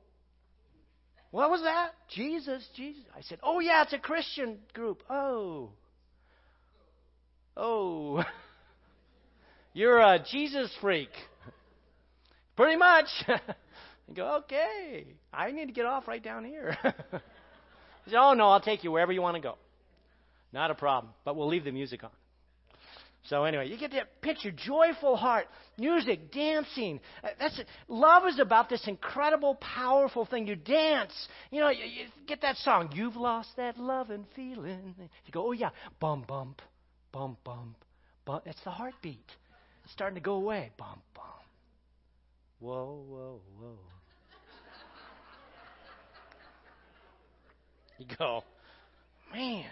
[1.31, 1.91] what was that?
[2.09, 3.03] Jesus, Jesus.
[3.15, 5.03] I said, oh, yeah, it's a Christian group.
[5.09, 5.69] Oh.
[7.55, 8.23] Oh.
[9.73, 11.09] You're a Jesus freak.
[12.55, 13.07] Pretty much.
[13.27, 13.39] I
[14.15, 16.75] go, okay, I need to get off right down here.
[18.09, 19.55] he said, oh, no, I'll take you wherever you want to go.
[20.51, 22.09] Not a problem, but we'll leave the music on.
[23.25, 25.45] So anyway, you get that picture, joyful heart,
[25.77, 26.99] music, dancing.
[27.23, 27.59] Uh, that's.
[27.87, 30.47] Love is about this incredible, powerful thing.
[30.47, 31.13] You dance.
[31.51, 32.89] You know, you, you get that song.
[32.95, 34.95] You've lost that love and feeling.
[34.97, 35.69] You go, oh yeah,
[35.99, 36.61] bum bump,
[37.11, 37.75] bump bump,
[38.25, 38.43] bump.
[38.47, 39.29] It's the heartbeat.
[39.83, 40.71] It's starting to go away.
[40.77, 41.27] Bump bump.
[42.59, 43.77] Whoa whoa whoa.
[48.09, 48.43] you go,
[49.33, 49.65] man.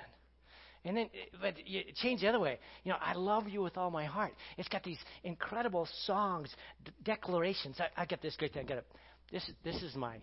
[0.85, 1.09] And then,
[1.41, 2.59] but you change the other way.
[2.83, 4.31] You know, I love you with all my heart.
[4.57, 6.49] It's got these incredible songs,
[6.85, 7.77] d- declarations.
[7.79, 8.63] I, I got this great thing.
[8.63, 8.85] I got it.
[9.31, 10.17] This is this is my,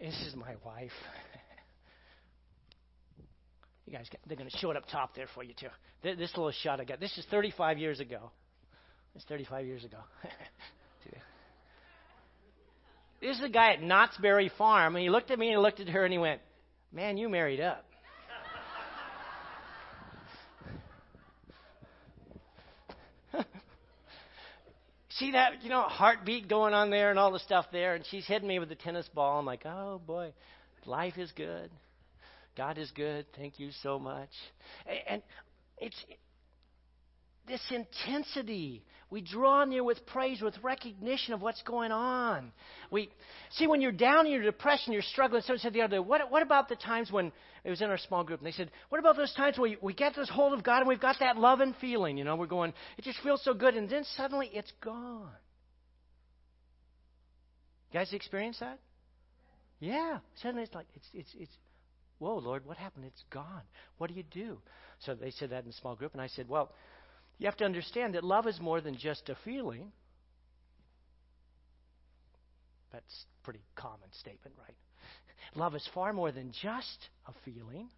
[0.00, 0.92] this is my wife.
[3.86, 5.68] You guys, got, they're going to show it up top there for you too.
[6.02, 6.98] This little shot I got.
[6.98, 8.30] This is 35 years ago.
[9.14, 9.98] It's 35 years ago.
[13.20, 15.62] this is a guy at Knott's Berry Farm, and he looked at me and he
[15.62, 16.40] looked at her and he went,
[16.92, 17.84] "Man, you married up."
[25.10, 28.26] See that, you know, heartbeat going on there and all the stuff there, and she's
[28.26, 29.38] hitting me with the tennis ball.
[29.38, 30.32] I'm like, oh boy,
[30.84, 31.70] life is good.
[32.56, 33.26] God is good.
[33.36, 34.30] Thank you so much.
[35.08, 35.22] And
[35.78, 35.96] it's
[37.46, 38.82] this intensity.
[39.08, 42.50] We draw near with praise, with recognition of what's going on.
[42.90, 43.08] We
[43.50, 45.42] see when you're down in your depression, you're struggling.
[45.42, 47.30] Someone said the other day, what, what about the times when
[47.62, 48.40] it was in our small group?
[48.40, 50.78] And they said, what about those times when we, we get this hold of God
[50.78, 52.18] and we've got that love and feeling?
[52.18, 55.30] You know, we're going, it just feels so good, and then suddenly it's gone.
[57.92, 58.80] You guys experience that?
[59.78, 60.18] Yeah.
[60.42, 61.52] Suddenly it's like it's it's it's
[62.18, 63.04] Whoa, Lord, what happened?
[63.04, 63.62] It's gone.
[63.98, 64.58] What do you do?
[65.00, 66.72] So they said that in a small group, and I said, Well,
[67.38, 69.92] you have to understand that love is more than just a feeling.
[72.92, 74.76] That's a pretty common statement, right?
[75.54, 77.88] Love is far more than just a feeling.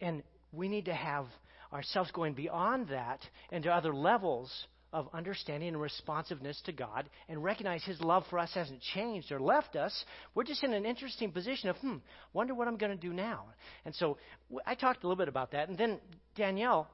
[0.00, 1.26] And we need to have
[1.72, 4.50] ourselves going beyond that into other levels
[4.92, 9.40] of understanding and responsiveness to God and recognize His love for us hasn't changed or
[9.40, 10.04] left us.
[10.34, 11.96] We're just in an interesting position of, hmm,
[12.32, 13.46] wonder what I'm going to do now.
[13.84, 14.18] And so
[14.64, 15.68] I talked a little bit about that.
[15.68, 15.98] And then
[16.36, 16.88] Danielle,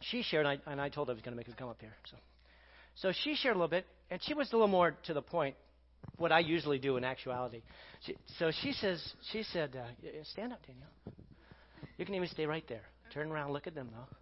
[0.00, 1.68] she shared, and I, and I told her I was going to make her come
[1.68, 1.94] up here.
[2.10, 2.16] So,
[2.96, 5.56] so she shared a little bit, and she was a little more to the point,
[6.18, 7.62] what I usually do in actuality.
[8.04, 9.86] She, so she says, she said, uh,
[10.32, 11.16] stand up, Danielle.
[11.98, 12.82] You can even stay right there.
[13.12, 14.16] Turn around, look at them, though.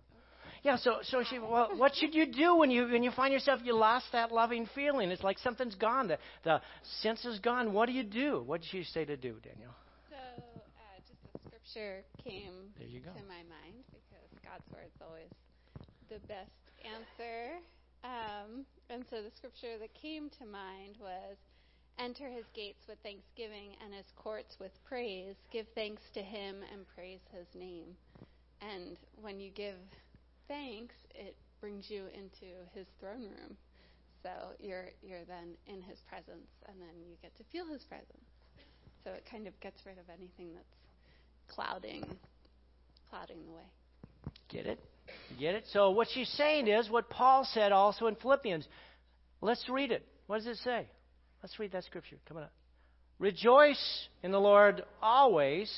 [0.65, 3.61] Yeah, so so she well, what should you do when you when you find yourself
[3.63, 5.11] you lost that loving feeling?
[5.11, 6.09] It's like something's gone.
[6.09, 6.63] The the
[7.03, 7.75] sense is gone.
[7.75, 8.43] What do you do?
[8.47, 9.77] What did she say to do, Danielle?
[10.09, 15.29] So uh, just the scripture came to my mind because God's word is always
[16.09, 17.59] the best answer.
[18.05, 21.37] Um, and so the scripture that came to mind was
[21.99, 25.37] Enter his gates with thanksgiving and his courts with praise.
[25.53, 27.95] Give thanks to him and praise his name.
[28.61, 29.77] And when you give
[30.49, 33.57] thanks, it brings you into his throne room.
[34.25, 38.27] So you're you're then in his presence and then you get to feel his presence.
[39.05, 40.77] So it kind of gets rid of anything that's
[41.47, 42.05] clouding
[43.09, 43.69] clouding the way.
[44.49, 44.81] Get it?
[45.39, 45.65] Get it?
[45.73, 48.67] So what she's saying is what Paul said also in Philippians.
[49.41, 50.07] Let's read it.
[50.27, 50.87] What does it say?
[51.43, 52.17] Let's read that scripture.
[52.27, 52.53] Come on up.
[53.19, 55.73] Rejoice in the Lord always.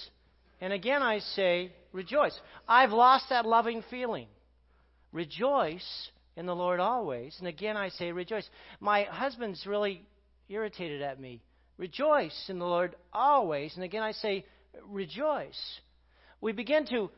[0.60, 2.38] And again I say, rejoice.
[2.68, 4.28] I've lost that loving feeling.
[5.12, 7.34] Rejoice in the Lord always.
[7.38, 8.48] And again, I say rejoice.
[8.80, 10.02] My husband's really
[10.48, 11.42] irritated at me.
[11.78, 13.74] Rejoice in the Lord always.
[13.74, 14.44] And again, I say
[14.86, 15.58] rejoice.
[16.40, 17.10] We begin to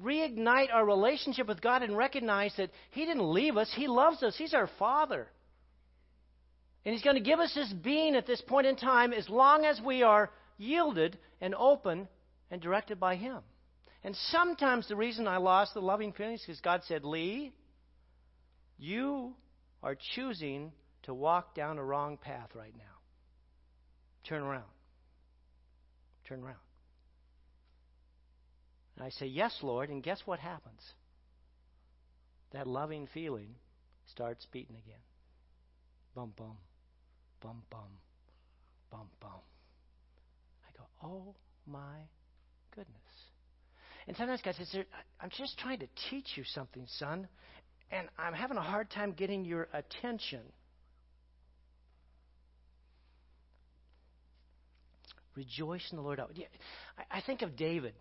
[0.00, 4.36] reignite our relationship with God and recognize that He didn't leave us, He loves us,
[4.36, 5.28] He's our Father.
[6.84, 9.64] And He's going to give us His being at this point in time as long
[9.64, 12.08] as we are yielded and open
[12.50, 13.38] and directed by Him.
[14.04, 17.52] And sometimes the reason I lost the loving feelings is because God said, Leigh,
[18.78, 19.34] you
[19.82, 20.72] are choosing
[21.04, 22.84] to walk down a wrong path right now.
[24.24, 24.64] Turn around.
[26.28, 26.56] Turn around.
[28.96, 29.90] And I say, Yes, Lord.
[29.90, 30.80] And guess what happens?
[32.52, 33.54] That loving feeling
[34.10, 35.00] starts beating again.
[36.14, 36.56] Bum, bum,
[37.40, 37.88] bum, bum,
[38.90, 39.30] bum, bum.
[40.68, 41.34] I go, Oh
[41.66, 41.98] my
[42.74, 42.96] goodness.
[44.06, 44.84] And sometimes says,
[45.20, 47.28] I'm just trying to teach you something, son,
[47.90, 50.40] and I'm having a hard time getting your attention.
[55.36, 56.20] Rejoice in the Lord.
[57.10, 57.94] I think of David.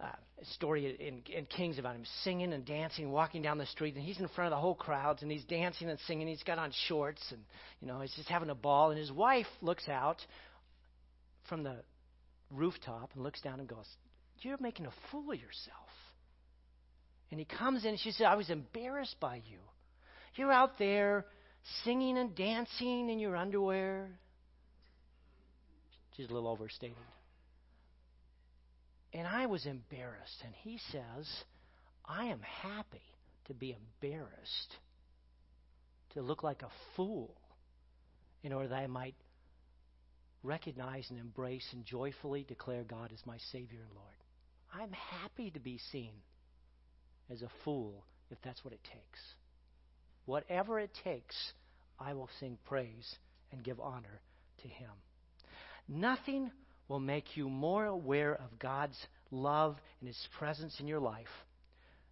[0.00, 0.06] Uh,
[0.54, 4.18] story in, in Kings about him singing and dancing, walking down the street, and he's
[4.18, 6.26] in front of the whole crowds, and he's dancing and singing.
[6.26, 7.40] He's got on shorts, and
[7.80, 8.90] you know he's just having a ball.
[8.90, 10.18] And his wife looks out
[11.48, 11.76] from the
[12.50, 13.86] rooftop and looks down and goes,
[14.40, 15.76] you're making a fool of yourself.
[17.30, 19.58] And he comes in and she said, I was embarrassed by you.
[20.34, 21.26] You're out there
[21.84, 24.08] singing and dancing in your underwear.
[26.16, 26.96] She's a little overstated.
[29.12, 30.42] And I was embarrassed.
[30.44, 31.28] And he says,
[32.04, 33.02] I am happy
[33.46, 34.76] to be embarrassed,
[36.14, 37.34] to look like a fool,
[38.42, 39.14] in order that I might
[40.42, 44.08] recognize and embrace and joyfully declare God as my Savior and Lord.
[44.74, 46.12] I'm happy to be seen
[47.30, 49.20] as a fool if that's what it takes.
[50.24, 51.36] Whatever it takes,
[51.98, 53.16] I will sing praise
[53.52, 54.20] and give honor
[54.62, 54.90] to Him.
[55.88, 56.50] Nothing
[56.92, 58.98] will make you more aware of God's
[59.30, 61.24] love and His presence in your life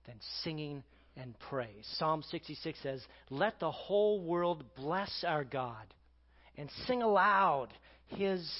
[0.07, 0.83] than singing
[1.19, 1.87] and praise.
[1.99, 5.85] Psalm 66 says, Let the whole world bless our God
[6.57, 7.69] and sing aloud
[8.07, 8.51] His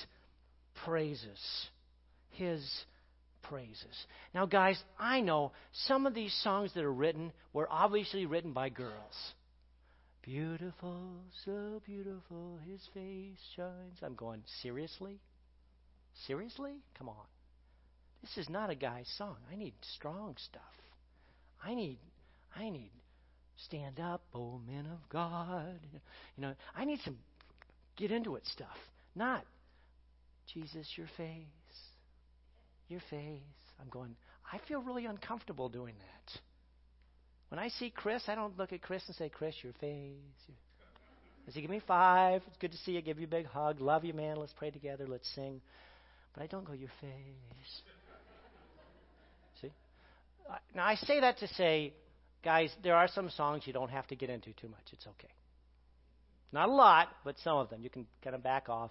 [0.85, 1.41] praises.
[2.33, 2.71] His
[3.41, 4.07] praises.
[4.35, 5.53] Now, guys, I know
[5.87, 9.33] some of these songs that are written were obviously written by girls.
[10.21, 11.13] Beautiful,
[11.47, 13.97] so beautiful, his face shines.
[14.03, 15.19] I'm going, seriously?
[16.27, 16.73] Seriously?
[16.99, 17.27] Come on.
[18.23, 19.37] This is not a guy's song.
[19.51, 20.63] I need strong stuff.
[21.65, 21.99] I need,
[22.55, 22.91] I need
[23.65, 25.81] stand up, oh men of God.
[26.37, 27.19] You know, I need some
[27.97, 28.77] get into it stuff.
[29.15, 29.45] Not
[30.53, 31.45] Jesus, your face,
[32.89, 33.41] your face.
[33.81, 34.15] I'm going,
[34.53, 36.41] I feel really uncomfortable doing that.
[37.49, 40.15] When I see Chris, I don't look at Chris and say, Chris, your face.
[41.47, 42.43] Does he give me five?
[42.47, 43.03] It's good to see you.
[43.03, 43.81] Give you a big hug.
[43.81, 44.37] Love you, man.
[44.37, 45.07] Let's pray together.
[45.09, 45.61] Let's sing.
[46.35, 47.83] But I don't go, your face.
[49.61, 49.73] see?
[50.75, 51.93] Now, I say that to say,
[52.45, 54.85] guys, there are some songs you don't have to get into too much.
[54.93, 55.33] It's okay.
[56.53, 57.83] Not a lot, but some of them.
[57.83, 58.91] You can kind of back off.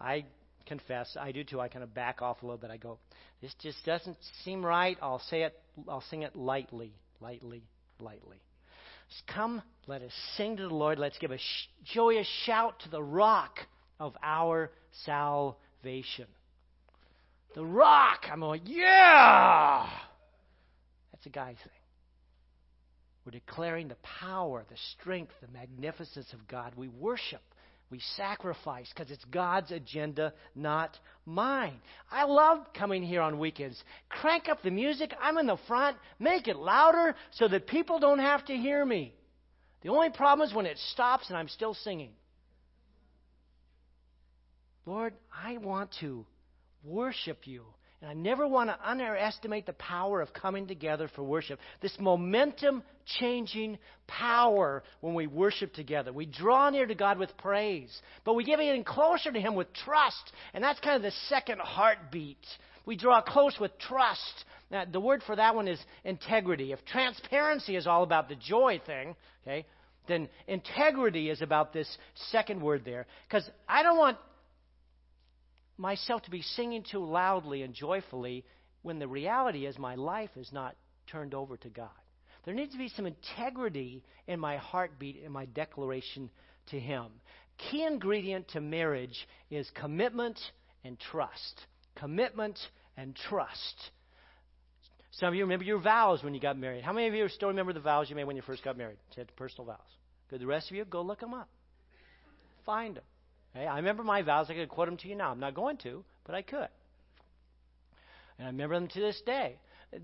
[0.00, 0.24] I
[0.66, 1.60] confess, I do too.
[1.60, 2.70] I kind of back off a little bit.
[2.70, 2.98] I go,
[3.40, 4.96] this just doesn't seem right.
[5.02, 7.62] I'll say it, I'll sing it lightly lightly,
[8.00, 8.42] lightly.
[9.26, 10.98] Come, let us sing to the Lord.
[10.98, 13.58] Let's give a sh- joyous shout to the rock
[14.00, 14.70] of our
[15.04, 16.26] salvation.
[17.54, 18.26] The rock.
[18.30, 19.88] I'm going, yeah!
[21.12, 21.72] That's a guy thing.
[23.24, 26.72] We're declaring the power, the strength, the magnificence of God.
[26.76, 27.42] We worship
[27.92, 31.76] we sacrifice because it's God's agenda, not mine.
[32.10, 33.80] I love coming here on weekends.
[34.08, 35.12] Crank up the music.
[35.20, 35.98] I'm in the front.
[36.18, 39.14] Make it louder so that people don't have to hear me.
[39.82, 42.12] The only problem is when it stops and I'm still singing.
[44.86, 46.24] Lord, I want to
[46.84, 47.64] worship you
[48.02, 51.60] and I never want to underestimate the power of coming together for worship.
[51.80, 52.82] This momentum
[53.20, 56.12] changing power when we worship together.
[56.12, 59.72] We draw near to God with praise, but we get even closer to Him with
[59.72, 60.32] trust.
[60.52, 62.44] And that's kind of the second heartbeat.
[62.86, 64.44] We draw close with trust.
[64.68, 66.72] Now, the word for that one is integrity.
[66.72, 69.14] If transparency is all about the joy thing,
[69.46, 69.64] okay,
[70.08, 71.86] then integrity is about this
[72.32, 73.06] second word there.
[73.28, 74.18] Because I don't want
[75.76, 78.44] myself to be singing too loudly and joyfully
[78.82, 81.88] when the reality is my life is not turned over to God.
[82.44, 86.30] There needs to be some integrity in my heartbeat, and my declaration
[86.70, 87.06] to Him.
[87.70, 90.38] Key ingredient to marriage is commitment
[90.84, 91.66] and trust.
[91.96, 92.58] Commitment
[92.96, 93.90] and trust.
[95.12, 96.82] Some of you remember your vows when you got married.
[96.82, 98.96] How many of you still remember the vows you made when you first got married?
[99.16, 99.78] You personal vows.
[100.30, 100.40] Good.
[100.40, 101.48] The rest of you, go look them up.
[102.64, 103.04] Find them.
[103.54, 104.46] I remember my vows.
[104.48, 105.30] I could quote them to you now.
[105.30, 106.68] I'm not going to, but I could.
[108.38, 109.56] And I remember them to this day.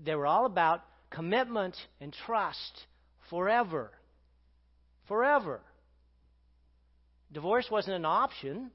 [0.05, 2.85] They were all about commitment and trust
[3.29, 3.91] forever.
[5.07, 5.61] Forever.
[7.31, 8.69] Divorce wasn't an option.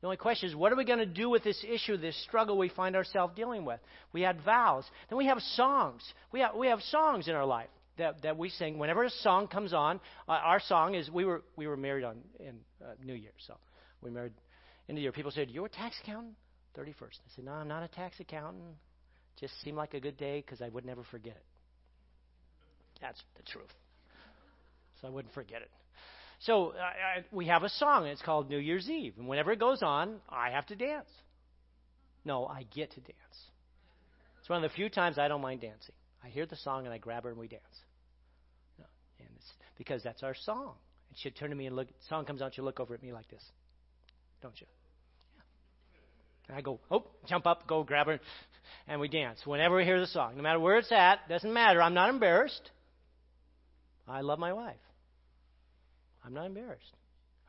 [0.00, 2.58] The only question is, what are we going to do with this issue, this struggle
[2.58, 3.80] we find ourselves dealing with?
[4.12, 4.84] We had vows.
[5.08, 6.02] Then we have songs.
[6.32, 7.68] We have, we have songs in our life
[7.98, 8.78] that, that we sing.
[8.78, 12.18] Whenever a song comes on, uh, our song is we were we were married on
[12.40, 13.54] in uh, New Year, so
[14.02, 14.32] we married
[14.88, 15.12] in the year.
[15.12, 16.34] People said, "You're a tax accountant."
[16.74, 17.20] Thirty first.
[17.24, 18.64] I said, "No, I'm not a tax accountant.
[19.38, 21.44] Just seemed like a good day because I would never forget it."
[23.00, 23.72] That's the truth.
[25.00, 25.70] So I wouldn't forget it.
[26.40, 28.06] So I, we have a song.
[28.06, 31.08] It's called New Year's Eve, and whenever it goes on, I have to dance.
[32.24, 33.18] No, I get to dance.
[34.40, 35.94] It's one of the few times I don't mind dancing.
[36.24, 37.62] I hear the song and I grab her and we dance.
[39.76, 40.74] Because that's our song.
[41.08, 41.88] And she'd turn to me and look.
[42.08, 43.42] Song comes on, she'll look over at me like this,
[44.42, 44.66] don't you?
[45.36, 45.42] Yeah.
[46.48, 48.20] And I go, oh, jump up, go grab her,
[48.86, 49.40] and we dance.
[49.44, 51.82] Whenever we hear the song, no matter where it's at, doesn't matter.
[51.82, 52.70] I'm not embarrassed.
[54.06, 54.76] I love my wife.
[56.24, 56.96] I'm not embarrassed.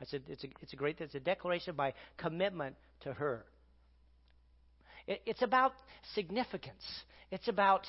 [0.02, 3.46] I said it's a it's a great it's a declaration of my commitment to her.
[5.08, 5.74] It, it's about
[6.14, 6.84] significance.
[7.32, 7.86] It's about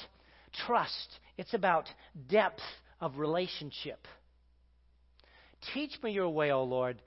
[0.66, 1.88] trust, it's about
[2.28, 2.62] depth
[3.00, 4.06] of relationship.
[5.74, 7.00] Teach me your way, O Lord,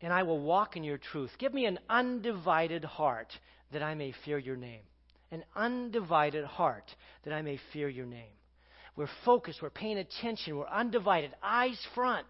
[0.00, 1.30] and I will walk in your truth.
[1.38, 3.32] Give me an undivided heart
[3.72, 4.82] that I may fear your name.
[5.30, 6.84] An undivided heart
[7.24, 8.32] that I may fear your name.
[8.96, 12.26] We're focused, we're paying attention, we're undivided, eyes front.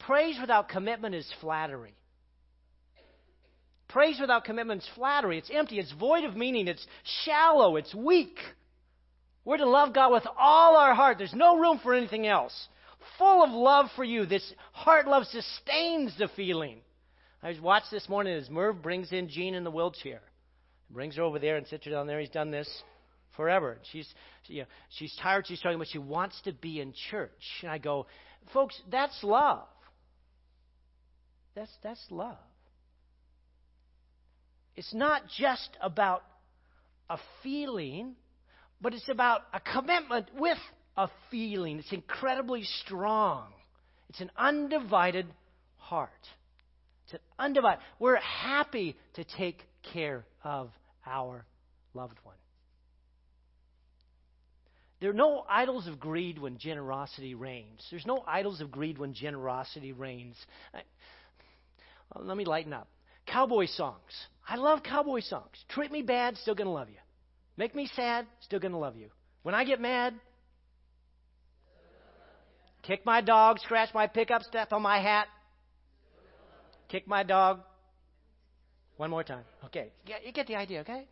[0.00, 1.94] Praise without commitment is flattery.
[3.88, 5.38] Praise without commitment is flattery.
[5.38, 6.84] It's empty, it's void of meaning, it's
[7.24, 8.36] shallow, it's weak.
[9.44, 11.18] We're to love God with all our heart.
[11.18, 12.68] There's no room for anything else.
[13.18, 14.26] Full of love for you.
[14.26, 16.78] This heart love sustains the feeling.
[17.42, 20.20] I was watched this morning as Merv brings in Jean in the wheelchair.
[20.90, 22.20] brings her over there and sits her down there.
[22.20, 22.68] He's done this
[23.36, 23.78] forever.
[23.90, 24.08] She's,
[24.44, 27.30] she, you know, she's tired, she's struggling, but she wants to be in church.
[27.62, 28.06] And I go,
[28.52, 29.66] folks, that's love.
[31.54, 32.36] That's, that's love.
[34.76, 36.22] It's not just about
[37.10, 38.14] a feeling,
[38.80, 40.58] but it's about a commitment with
[40.96, 41.78] a feeling.
[41.78, 43.46] It's incredibly strong.
[44.08, 45.26] It's an undivided
[45.76, 46.10] heart.
[47.04, 47.80] It's an undivided.
[47.98, 49.62] We're happy to take
[49.92, 50.70] care of
[51.06, 51.44] our
[51.94, 52.36] loved one.
[55.00, 57.84] There are no idols of greed when generosity reigns.
[57.90, 60.36] There's no idols of greed when generosity reigns.
[62.14, 62.86] Well, let me lighten up.
[63.26, 63.96] Cowboy songs.
[64.48, 65.56] I love cowboy songs.
[65.68, 66.98] Treat me bad, still going to love you.
[67.56, 69.08] Make me sad, still going to love you.
[69.42, 70.14] When I get mad,
[72.82, 75.28] kick my dog, scratch my pickup, step on my hat,
[76.88, 77.60] kick my dog.
[78.96, 79.44] One more time.
[79.64, 79.90] Okay.
[80.24, 81.06] You get the idea, okay?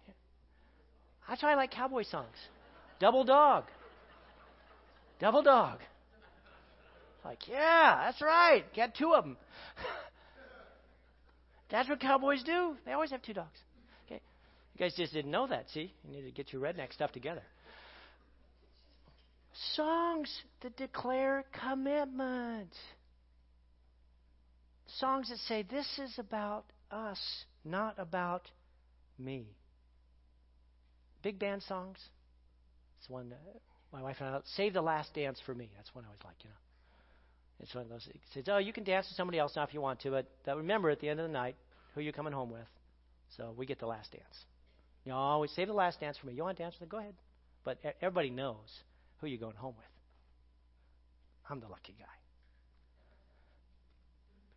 [1.28, 2.36] That's why I like cowboy songs.
[2.98, 3.64] Double dog.
[5.18, 5.78] Double dog.
[7.24, 8.64] Like, yeah, that's right.
[8.74, 9.36] Got two of them.
[11.70, 12.76] that's what cowboys do.
[12.84, 13.58] They always have two dogs.
[14.06, 14.20] Okay.
[14.74, 15.92] You guys just didn't know that, see?
[16.04, 17.42] You need to get your redneck stuff together.
[19.74, 22.74] Songs that declare commitment.
[24.98, 27.18] Songs that say, this is about us,
[27.64, 28.50] not about
[29.18, 29.46] me.
[31.22, 31.98] Big band songs.
[32.98, 33.38] It's one that
[33.92, 35.70] my wife and I save the last dance for me.
[35.76, 36.56] That's one I always like, you know.
[37.60, 38.08] It's one of those.
[38.08, 40.56] It says, oh, you can dance with somebody else now if you want to, but,
[40.56, 41.56] remember at the end of the night
[41.94, 42.66] who you're coming home with.
[43.36, 44.44] So we get the last dance.
[45.04, 46.32] You know, always save the last dance for me.
[46.32, 46.88] You want to dance with?
[46.88, 47.14] Go ahead.
[47.64, 48.68] But everybody knows
[49.20, 49.86] who you're going home with.
[51.48, 52.06] I'm the lucky guy.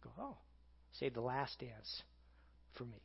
[0.03, 0.38] Go, oh,
[0.99, 2.03] save the last dance
[2.78, 3.01] for me.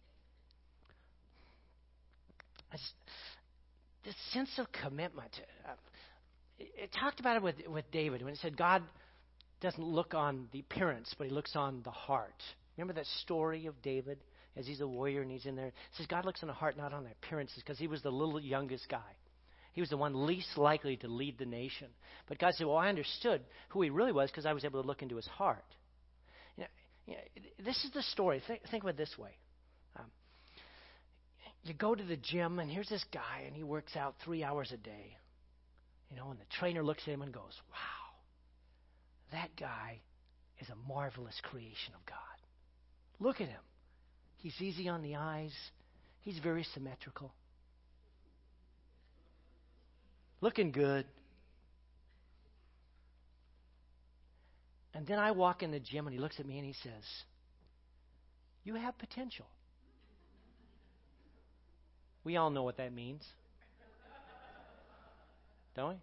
[4.04, 5.30] This sense of commitment.
[5.66, 5.72] Uh,
[6.58, 8.82] it talked about it with, with David when it said God
[9.60, 12.42] doesn't look on the appearance, but he looks on the heart.
[12.76, 14.18] Remember that story of David
[14.56, 15.68] as he's a warrior and he's in there?
[15.68, 18.10] It says God looks on the heart, not on the appearances, because he was the
[18.10, 18.98] little youngest guy.
[19.72, 21.88] He was the one least likely to lead the nation.
[22.26, 24.86] But God said, Well, I understood who he really was because I was able to
[24.86, 25.64] look into his heart.
[26.56, 26.68] You know,
[27.06, 28.42] you know, this is the story.
[28.46, 29.30] Think, think of it this way.
[29.96, 30.06] Um,
[31.64, 34.72] you go to the gym, and here's this guy, and he works out three hours
[34.72, 35.16] a day.
[36.10, 38.16] You know, and the trainer looks at him and goes, Wow,
[39.32, 40.00] that guy
[40.60, 42.16] is a marvelous creation of God.
[43.20, 43.60] Look at him.
[44.36, 45.52] He's easy on the eyes,
[46.20, 47.32] he's very symmetrical.
[50.40, 51.04] Looking good.
[54.94, 57.04] And then I walk in the gym and he looks at me and he says,
[58.64, 59.46] You have potential.
[62.24, 63.24] We all know what that means.
[65.76, 65.94] Don't we?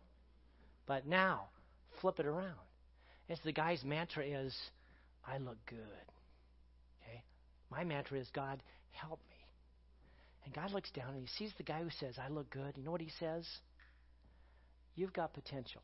[0.87, 1.49] But now,
[1.99, 2.55] flip it around.
[3.29, 4.55] As the guy's mantra is,
[5.27, 5.79] I look good.
[7.03, 7.21] Okay?
[7.69, 8.61] My mantra is, God,
[8.91, 9.35] help me.
[10.45, 12.77] And God looks down and he sees the guy who says, I look good.
[12.77, 13.45] You know what he says?
[14.95, 15.81] You've got potential.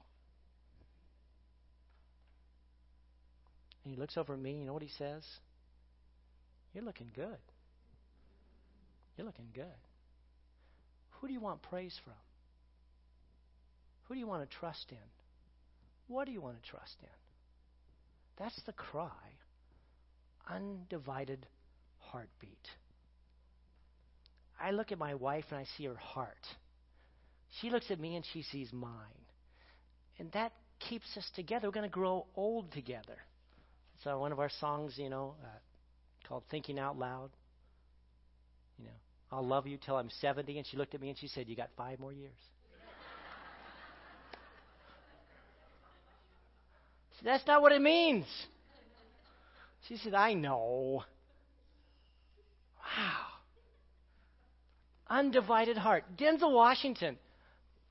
[3.84, 4.60] And he looks over at me.
[4.60, 5.24] You know what he says?
[6.74, 7.38] You're looking good.
[9.18, 9.66] You're looking good.
[11.20, 12.14] Who do you want praise from?
[14.04, 14.98] Who do you want to trust in?
[16.08, 17.10] What do you want to trust in?
[18.38, 19.10] That's the cry.
[20.50, 21.46] Undivided
[22.00, 22.68] heartbeat.
[24.60, 26.48] I look at my wife and I see her heart.
[27.60, 28.92] She looks at me and she sees mine.
[30.20, 31.68] And that keeps us together.
[31.68, 33.18] We're going to grow old together.
[34.04, 35.48] So one of our songs, you know, uh,
[36.28, 37.30] called Thinking Out Loud.
[38.80, 38.92] You know,
[39.32, 40.58] I'll love you till I'm 70.
[40.58, 42.32] And she looked at me and she said, You got five more years.
[47.20, 48.26] so That's not what it means.
[49.88, 51.04] She said, I know.
[52.80, 53.26] Wow.
[55.10, 56.06] Undivided heart.
[56.18, 57.18] Denzel Washington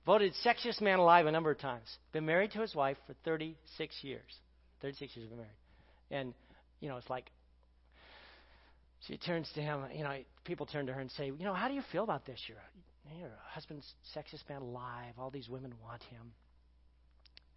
[0.06, 1.86] voted sexiest man alive a number of times.
[2.12, 4.32] Been married to his wife for 36 years.
[4.82, 5.50] 36 years been married.
[6.10, 6.34] And,
[6.80, 7.30] you know, it's like,
[9.06, 11.68] she turns to him, you know, people turn to her and say, you know, how
[11.68, 12.40] do you feel about this?
[12.46, 12.58] You're,
[13.18, 13.86] you're husband's
[14.16, 15.14] sexiest man alive.
[15.18, 16.32] All these women want him.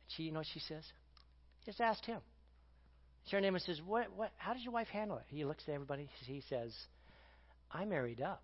[0.10, 0.84] She, you know what she says?
[1.66, 2.20] Just ask him.
[3.30, 5.24] Sharon Amos says, what, what, How does your wife handle it?
[5.28, 6.10] He looks at everybody.
[6.26, 6.74] He says,
[7.72, 8.44] I married up.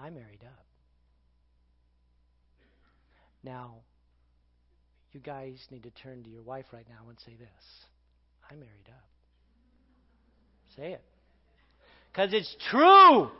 [0.00, 0.64] I married up.
[3.42, 3.76] Now,
[5.12, 7.48] you guys need to turn to your wife right now and say this
[8.50, 9.04] I married up.
[10.76, 11.02] Say it.
[12.12, 13.30] Because it's true.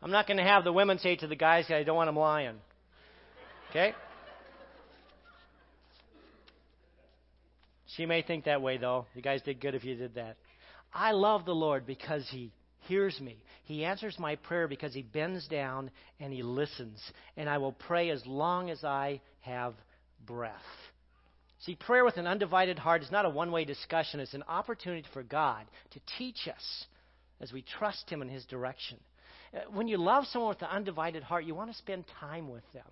[0.00, 2.16] I'm not going to have the women say to the guys, I don't want them
[2.16, 2.56] lying.
[3.70, 3.94] Okay?
[7.96, 9.06] She may think that way, though.
[9.14, 10.36] You guys did good if you did that.
[10.94, 12.52] I love the Lord because He
[12.88, 13.36] hears me.
[13.64, 17.00] He answers my prayer because He bends down and He listens.
[17.36, 19.74] And I will pray as long as I have
[20.26, 20.54] breath.
[21.60, 25.06] See, prayer with an undivided heart is not a one way discussion, it's an opportunity
[25.12, 26.84] for God to teach us
[27.40, 28.98] as we trust Him in His direction.
[29.54, 32.64] Uh, when you love someone with an undivided heart, you want to spend time with
[32.72, 32.84] them.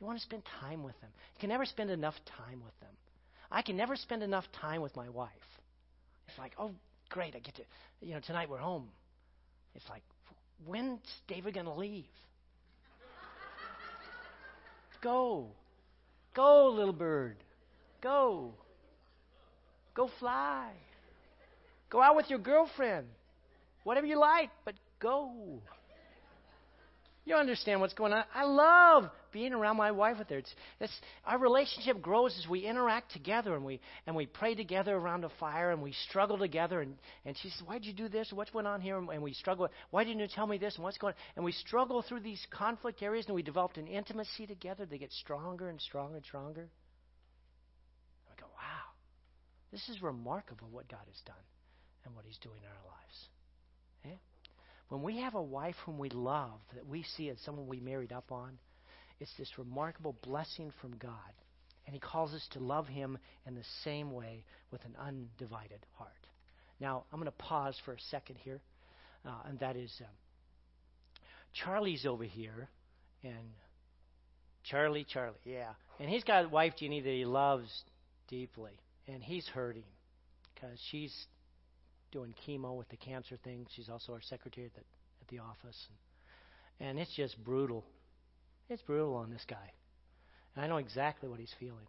[0.00, 1.10] You want to spend time with them.
[1.34, 2.90] You can never spend enough time with them.
[3.50, 5.30] I can never spend enough time with my wife.
[6.28, 6.72] It's like, oh,
[7.12, 7.62] great, I get to,
[8.00, 8.88] you know, tonight we're home.
[9.74, 10.02] It's like,
[10.66, 12.04] when's David going to leave?
[15.02, 15.48] Go.
[16.34, 17.36] Go, little bird.
[18.00, 18.54] Go.
[19.94, 20.70] Go fly.
[21.90, 23.06] Go out with your girlfriend.
[23.84, 25.60] Whatever you like, but go.
[27.24, 28.24] You understand what's going on.
[28.34, 30.38] I love being around my wife with her.
[30.38, 30.92] It's, it's,
[31.24, 35.30] our relationship grows as we interact together and we and we pray together around a
[35.38, 36.80] fire and we struggle together.
[36.80, 38.32] And, and she says, "Why'd you do this?
[38.32, 39.68] What's going on here?" And we struggle.
[39.90, 40.74] Why didn't you tell me this?
[40.74, 41.14] And what's going?
[41.14, 41.20] on?
[41.36, 44.84] And we struggle through these conflict areas and we developed an intimacy together.
[44.84, 46.68] They get stronger and stronger and stronger.
[48.32, 48.96] I go, "Wow,
[49.70, 51.36] this is remarkable what God has done
[52.04, 53.28] and what He's doing in our lives."
[54.92, 58.12] When we have a wife whom we love, that we see as someone we married
[58.12, 58.58] up on,
[59.20, 61.32] it's this remarkable blessing from God.
[61.86, 63.16] And He calls us to love Him
[63.46, 66.10] in the same way with an undivided heart.
[66.78, 68.60] Now, I'm going to pause for a second here,
[69.24, 70.08] uh, and that is um,
[71.54, 72.68] Charlie's over here,
[73.24, 73.48] and
[74.62, 75.70] Charlie, Charlie, yeah.
[76.00, 77.70] And he's got a wife, Jeannie, that he loves
[78.28, 78.72] deeply,
[79.08, 79.84] and he's hurting
[80.54, 81.14] because she's
[82.12, 83.66] doing chemo with the cancer thing.
[83.74, 85.88] She's also our secretary at the, at the office.
[86.78, 87.84] And, and it's just brutal.
[88.68, 89.72] It's brutal on this guy.
[90.54, 91.86] And I know exactly what he's feeling.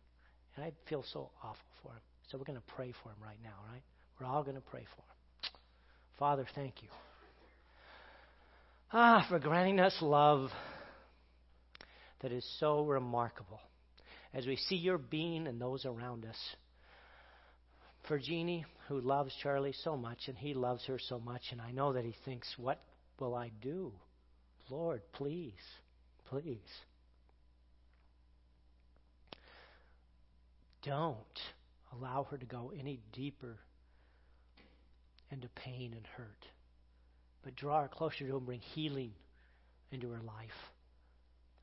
[0.56, 2.02] And I feel so awful for him.
[2.30, 3.84] So we're going to pray for him right now, right?
[4.20, 5.54] We're all going to pray for him.
[6.18, 6.90] Father, thank you.
[8.92, 10.50] Ah, for granting us love
[12.22, 13.60] that is so remarkable
[14.34, 16.38] as we see your being and those around us
[18.08, 21.72] for Jeannie, who loves Charlie so much, and he loves her so much, and I
[21.72, 22.82] know that he thinks, What
[23.20, 23.94] will I do?
[24.70, 25.54] Lord, please,
[26.26, 26.58] please.
[30.84, 31.40] Don't
[31.94, 33.58] allow her to go any deeper
[35.32, 36.46] into pain and hurt,
[37.44, 39.14] but draw her closer to Him, bring healing
[39.92, 40.72] into her life.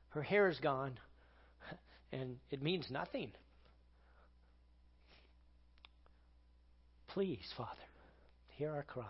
[0.09, 0.99] Her hair is gone,
[2.11, 3.31] and it means nothing.
[7.13, 7.69] Please, Father,
[8.57, 9.03] hear our cry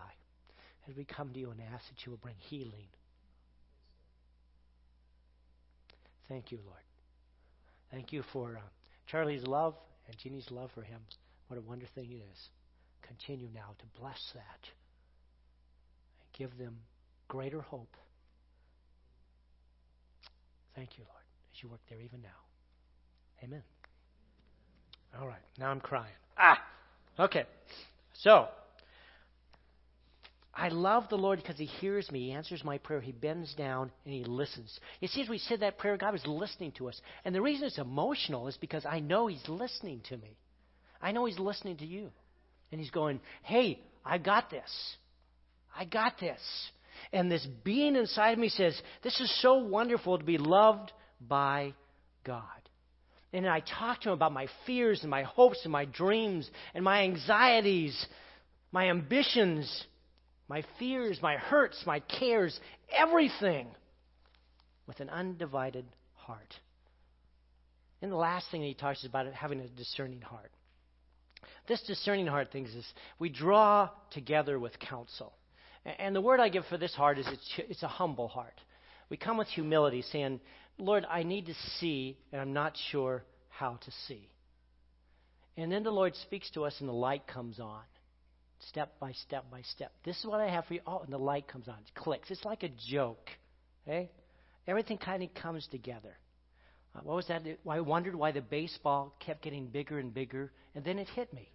[0.88, 2.88] as we come to you and ask that you will bring healing.
[6.28, 6.82] Thank you, Lord.
[7.92, 8.68] Thank you for uh,
[9.06, 9.74] Charlie's love
[10.08, 11.00] and Jeannie's love for him.
[11.46, 12.48] What a wonderful thing it is.
[13.02, 14.68] Continue now to bless that
[16.20, 16.78] and give them
[17.28, 17.96] greater hope.
[20.74, 21.24] Thank you, Lord,
[21.54, 22.28] as you work there even now.
[23.44, 23.62] Amen.
[25.20, 26.14] All right, now I'm crying.
[26.38, 26.58] Ah!
[27.20, 27.44] Okay.
[28.22, 28.46] So,
[30.54, 32.26] I love the Lord because He hears me.
[32.26, 33.00] He answers my prayer.
[33.00, 34.78] He bends down and He listens.
[35.00, 37.00] You see, as we said that prayer, God was listening to us.
[37.24, 40.36] And the reason it's emotional is because I know He's listening to me.
[41.00, 42.10] I know He's listening to you.
[42.70, 44.70] And He's going, hey, I got this.
[45.76, 46.40] I got this.
[47.12, 51.74] And this being inside me says, this is so wonderful to be loved by
[52.24, 52.44] God.
[53.32, 56.84] And I talk to him about my fears and my hopes and my dreams and
[56.84, 58.06] my anxieties,
[58.72, 59.84] my ambitions,
[60.48, 62.58] my fears, my hurts, my cares,
[62.94, 63.68] everything
[64.86, 66.54] with an undivided heart.
[68.02, 70.50] And the last thing he talks about is having a discerning heart.
[71.68, 72.84] This discerning heart thing is
[73.18, 75.32] we draw together with counsel.
[75.84, 78.60] And the word I give for this heart is it's, it's a humble heart.
[79.08, 80.40] We come with humility, saying,
[80.78, 84.28] Lord, I need to see, and I'm not sure how to see.
[85.56, 87.82] And then the Lord speaks to us, and the light comes on,
[88.68, 89.92] step by step by step.
[90.04, 90.80] This is what I have for you.
[90.86, 91.74] Oh, and the light comes on.
[91.74, 92.30] It clicks.
[92.30, 93.28] It's like a joke.
[93.86, 94.10] Okay?
[94.66, 96.16] Everything kind of comes together.
[96.94, 97.42] Uh, what was that?
[97.68, 101.48] I wondered why the baseball kept getting bigger and bigger, and then it hit me.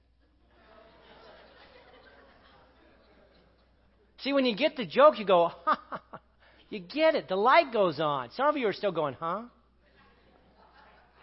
[4.19, 6.19] See, when you get the joke, you go, ha, ha, ha.
[6.69, 7.29] You get it.
[7.29, 8.29] The light goes on.
[8.31, 9.43] Some of you are still going, huh?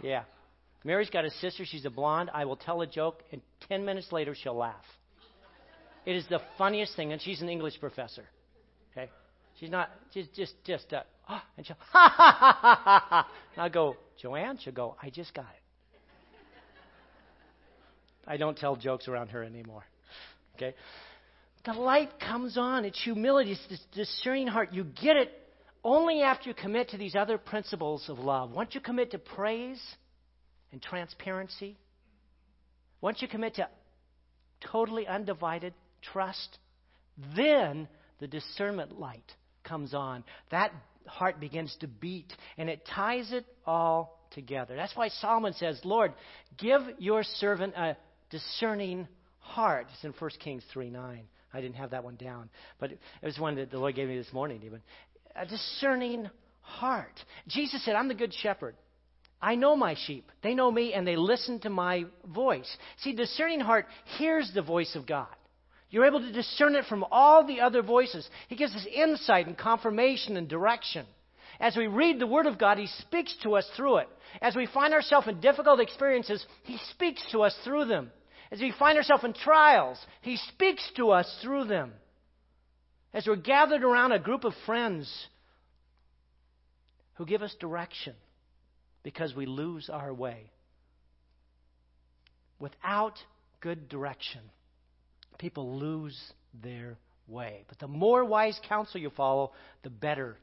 [0.03, 0.25] Yeah.
[0.85, 1.65] Mary's got a sister.
[1.65, 2.31] She's a blonde.
[2.33, 4.85] I will tell a joke, and 10 minutes later, she'll laugh.
[6.07, 8.25] It is the funniest thing, and she's an English professor.
[8.93, 9.11] Okay,
[9.59, 9.91] she's not.
[10.13, 13.29] She's just just uh, oh, and she'll ha ha ha ha ha ha.
[13.55, 14.59] And I'll go, Joanne.
[14.63, 15.63] She'll go, I just got it.
[18.27, 19.85] I don't tell jokes around her anymore.
[20.57, 20.75] Okay,
[21.65, 22.85] the light comes on.
[22.85, 23.53] It's humility.
[23.53, 24.73] It's this discerning heart.
[24.73, 25.33] You get it
[25.83, 28.51] only after you commit to these other principles of love.
[28.51, 29.81] Once you commit to praise
[30.73, 31.77] and transparency,
[33.01, 33.69] once you commit to
[34.73, 36.59] totally undivided trust,
[37.37, 37.89] then
[38.19, 39.31] the discernment light
[39.63, 40.25] comes on.
[40.51, 40.73] That
[41.07, 44.75] heart begins to beat, and it ties it all together.
[44.77, 46.13] That's why Solomon says, Lord,
[46.59, 47.97] give your servant a
[48.31, 49.07] discerning
[49.39, 49.87] heart.
[49.93, 51.25] It's in 1 Kings 3 9.
[51.55, 52.51] I didn't have that one down,
[52.81, 54.83] but it was one that the Lord gave me this morning, even.
[55.37, 56.29] A discerning
[56.61, 57.15] heart.
[57.47, 58.75] Jesus said, I'm the good shepherd.
[59.41, 60.31] I know my sheep.
[60.43, 62.77] They know me and they listen to my voice.
[62.99, 63.87] See, discerning heart
[64.19, 65.29] hears the voice of God.
[65.91, 68.29] You're able to discern it from all the other voices.
[68.49, 71.07] He gives us insight and confirmation and direction.
[71.61, 74.09] As we read the Word of God, He speaks to us through it.
[74.41, 78.11] As we find ourselves in difficult experiences, He speaks to us through them.
[78.55, 81.93] As we find ourselves in trials, He speaks to us through them.
[83.13, 85.13] As we're gathered around a group of friends
[87.15, 88.15] who give us direction,
[89.03, 90.53] because we lose our way.
[92.61, 93.19] Without
[93.61, 94.43] good direction,
[95.39, 96.17] people lose
[96.63, 96.97] their
[97.27, 97.65] way.
[97.67, 99.51] But the more wise counsel you follow,
[99.83, 100.37] the better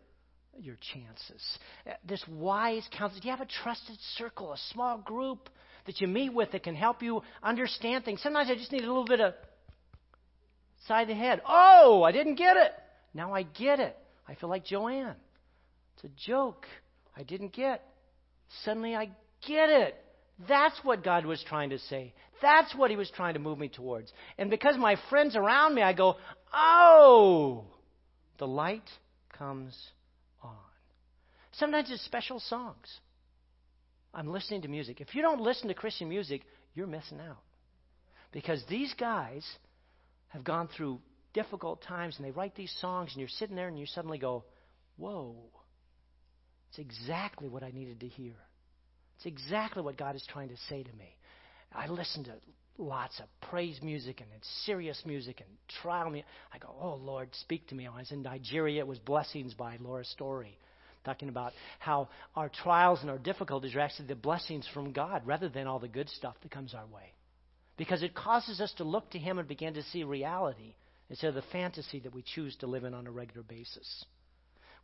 [0.59, 1.59] your chances.
[2.05, 5.49] This wise counsel, do you have a trusted circle, a small group
[5.85, 8.21] that you meet with that can help you understand things?
[8.21, 9.33] Sometimes I just need a little bit of
[10.87, 11.41] side of the head.
[11.47, 12.71] Oh, I didn't get it.
[13.13, 13.97] Now I get it.
[14.27, 15.15] I feel like Joanne.
[15.95, 16.65] It's a joke.
[17.15, 17.83] I didn't get.
[18.63, 19.11] Suddenly I
[19.47, 19.95] get it.
[20.47, 22.13] That's what God was trying to say.
[22.41, 24.11] That's what He was trying to move me towards.
[24.37, 26.15] And because my friends around me, I go,
[26.53, 27.65] oh,
[28.39, 28.89] the light
[29.37, 29.77] comes
[30.41, 30.55] on.
[31.53, 32.99] Sometimes it's special songs.
[34.13, 35.01] I'm listening to music.
[35.01, 36.41] If you don't listen to Christian music,
[36.73, 37.39] you're missing out.
[38.31, 39.45] Because these guys
[40.29, 40.99] have gone through
[41.33, 44.43] difficult times and they write these songs, and you're sitting there and you suddenly go,
[44.97, 45.35] whoa.
[46.69, 48.35] It's exactly what I needed to hear.
[49.17, 51.15] It's exactly what God is trying to say to me.
[51.73, 52.33] I listen to
[52.77, 54.29] lots of praise music and
[54.65, 55.49] serious music and
[55.81, 56.27] trial music.
[56.53, 57.87] I go, oh, Lord, speak to me.
[57.87, 58.79] I was in Nigeria.
[58.79, 60.57] It was Blessings by Laura Story,
[61.03, 65.49] talking about how our trials and our difficulties are actually the blessings from God rather
[65.49, 67.13] than all the good stuff that comes our way.
[67.77, 70.75] Because it causes us to look to Him and begin to see reality
[71.09, 74.05] instead of the fantasy that we choose to live in on a regular basis.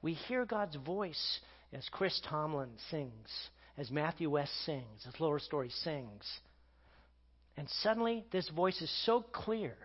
[0.02, 1.40] We hear God's voice
[1.74, 3.30] as Chris Tomlin sings,
[3.78, 6.24] as Matthew West sings, as Laura Story sings.
[7.56, 9.76] And suddenly, this voice is so clear.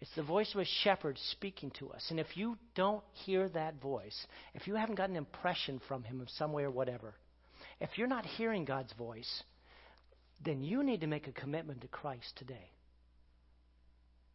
[0.00, 2.06] It's the voice of a shepherd speaking to us.
[2.10, 6.20] And if you don't hear that voice, if you haven't got an impression from him
[6.20, 7.14] of some way or whatever,
[7.80, 9.42] if you're not hearing God's voice,
[10.44, 12.70] then you need to make a commitment to Christ today.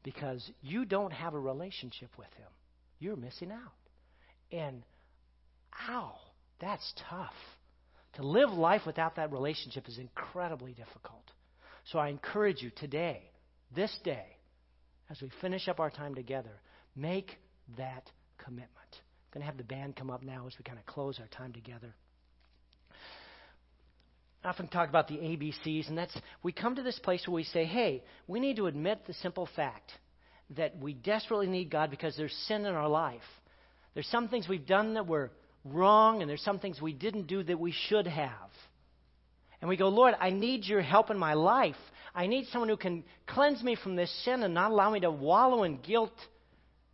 [0.04, 2.48] Because you don't have a relationship with him.
[3.00, 3.74] You're missing out.
[4.52, 4.82] And,
[5.88, 6.16] ow.
[6.60, 7.34] That's tough.
[8.14, 11.24] To live life without that relationship is incredibly difficult.
[11.86, 13.32] So I encourage you today,
[13.76, 14.26] this day,
[15.12, 16.62] as we finish up our time together,
[16.96, 17.38] make
[17.78, 18.70] that commitment.
[18.92, 21.28] I'm going to have the band come up now as we kind of close our
[21.28, 21.94] time together.
[24.44, 27.44] I often talk about the ABCs, and that's we come to this place where we
[27.44, 29.92] say, hey, we need to admit the simple fact
[30.56, 33.22] that we desperately need God because there's sin in our life.
[33.94, 35.32] There's some things we've done that were
[35.64, 38.51] wrong and there's some things we didn't do that we should have.
[39.62, 41.76] And we go, Lord, I need your help in my life.
[42.14, 45.12] I need someone who can cleanse me from this sin and not allow me to
[45.12, 46.14] wallow in guilt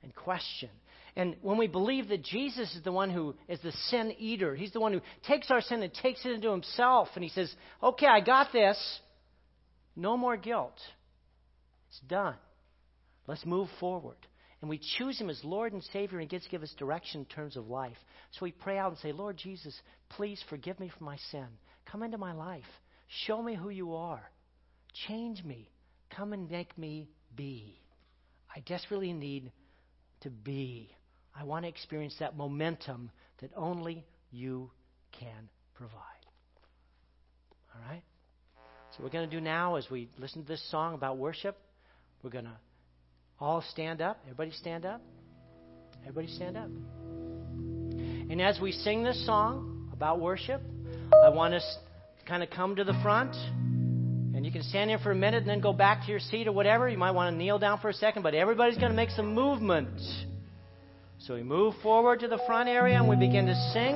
[0.03, 0.69] and question.
[1.15, 4.73] And when we believe that Jesus is the one who is the sin eater, he's
[4.73, 7.51] the one who takes our sin and takes it into himself, and he says,
[7.81, 8.77] Okay, I got this.
[9.95, 10.77] No more guilt.
[11.89, 12.35] It's done.
[13.25, 14.17] Let's move forward
[14.61, 17.21] and we choose Him as Lord and Savior, and He gets to give us direction
[17.21, 17.97] in terms of life.
[18.31, 21.47] So we pray out and say, Lord Jesus, please forgive me for my sin.
[21.91, 22.63] Come into my life.
[23.25, 24.21] Show me who you are.
[25.07, 25.69] Change me.
[26.15, 27.79] Come and make me be.
[28.53, 29.51] I desperately need
[30.21, 30.89] to be.
[31.35, 33.11] I want to experience that momentum
[33.41, 34.71] that only you
[35.19, 35.93] can provide.
[37.75, 38.03] All right?
[38.95, 41.57] So, we're going to do now as we listen to this song about worship,
[42.23, 42.57] we're going to
[43.39, 44.19] all stand up.
[44.23, 45.01] Everybody stand up.
[46.01, 46.69] Everybody stand up.
[48.29, 50.61] And as we sing this song about worship,
[51.23, 51.77] I want us
[52.19, 53.35] to kind of come to the front.
[54.35, 56.47] And you can stand here for a minute and then go back to your seat
[56.47, 56.87] or whatever.
[56.87, 59.33] You might want to kneel down for a second, but everybody's going to make some
[59.33, 59.99] movement.
[61.19, 63.95] So we move forward to the front area and we begin to sing.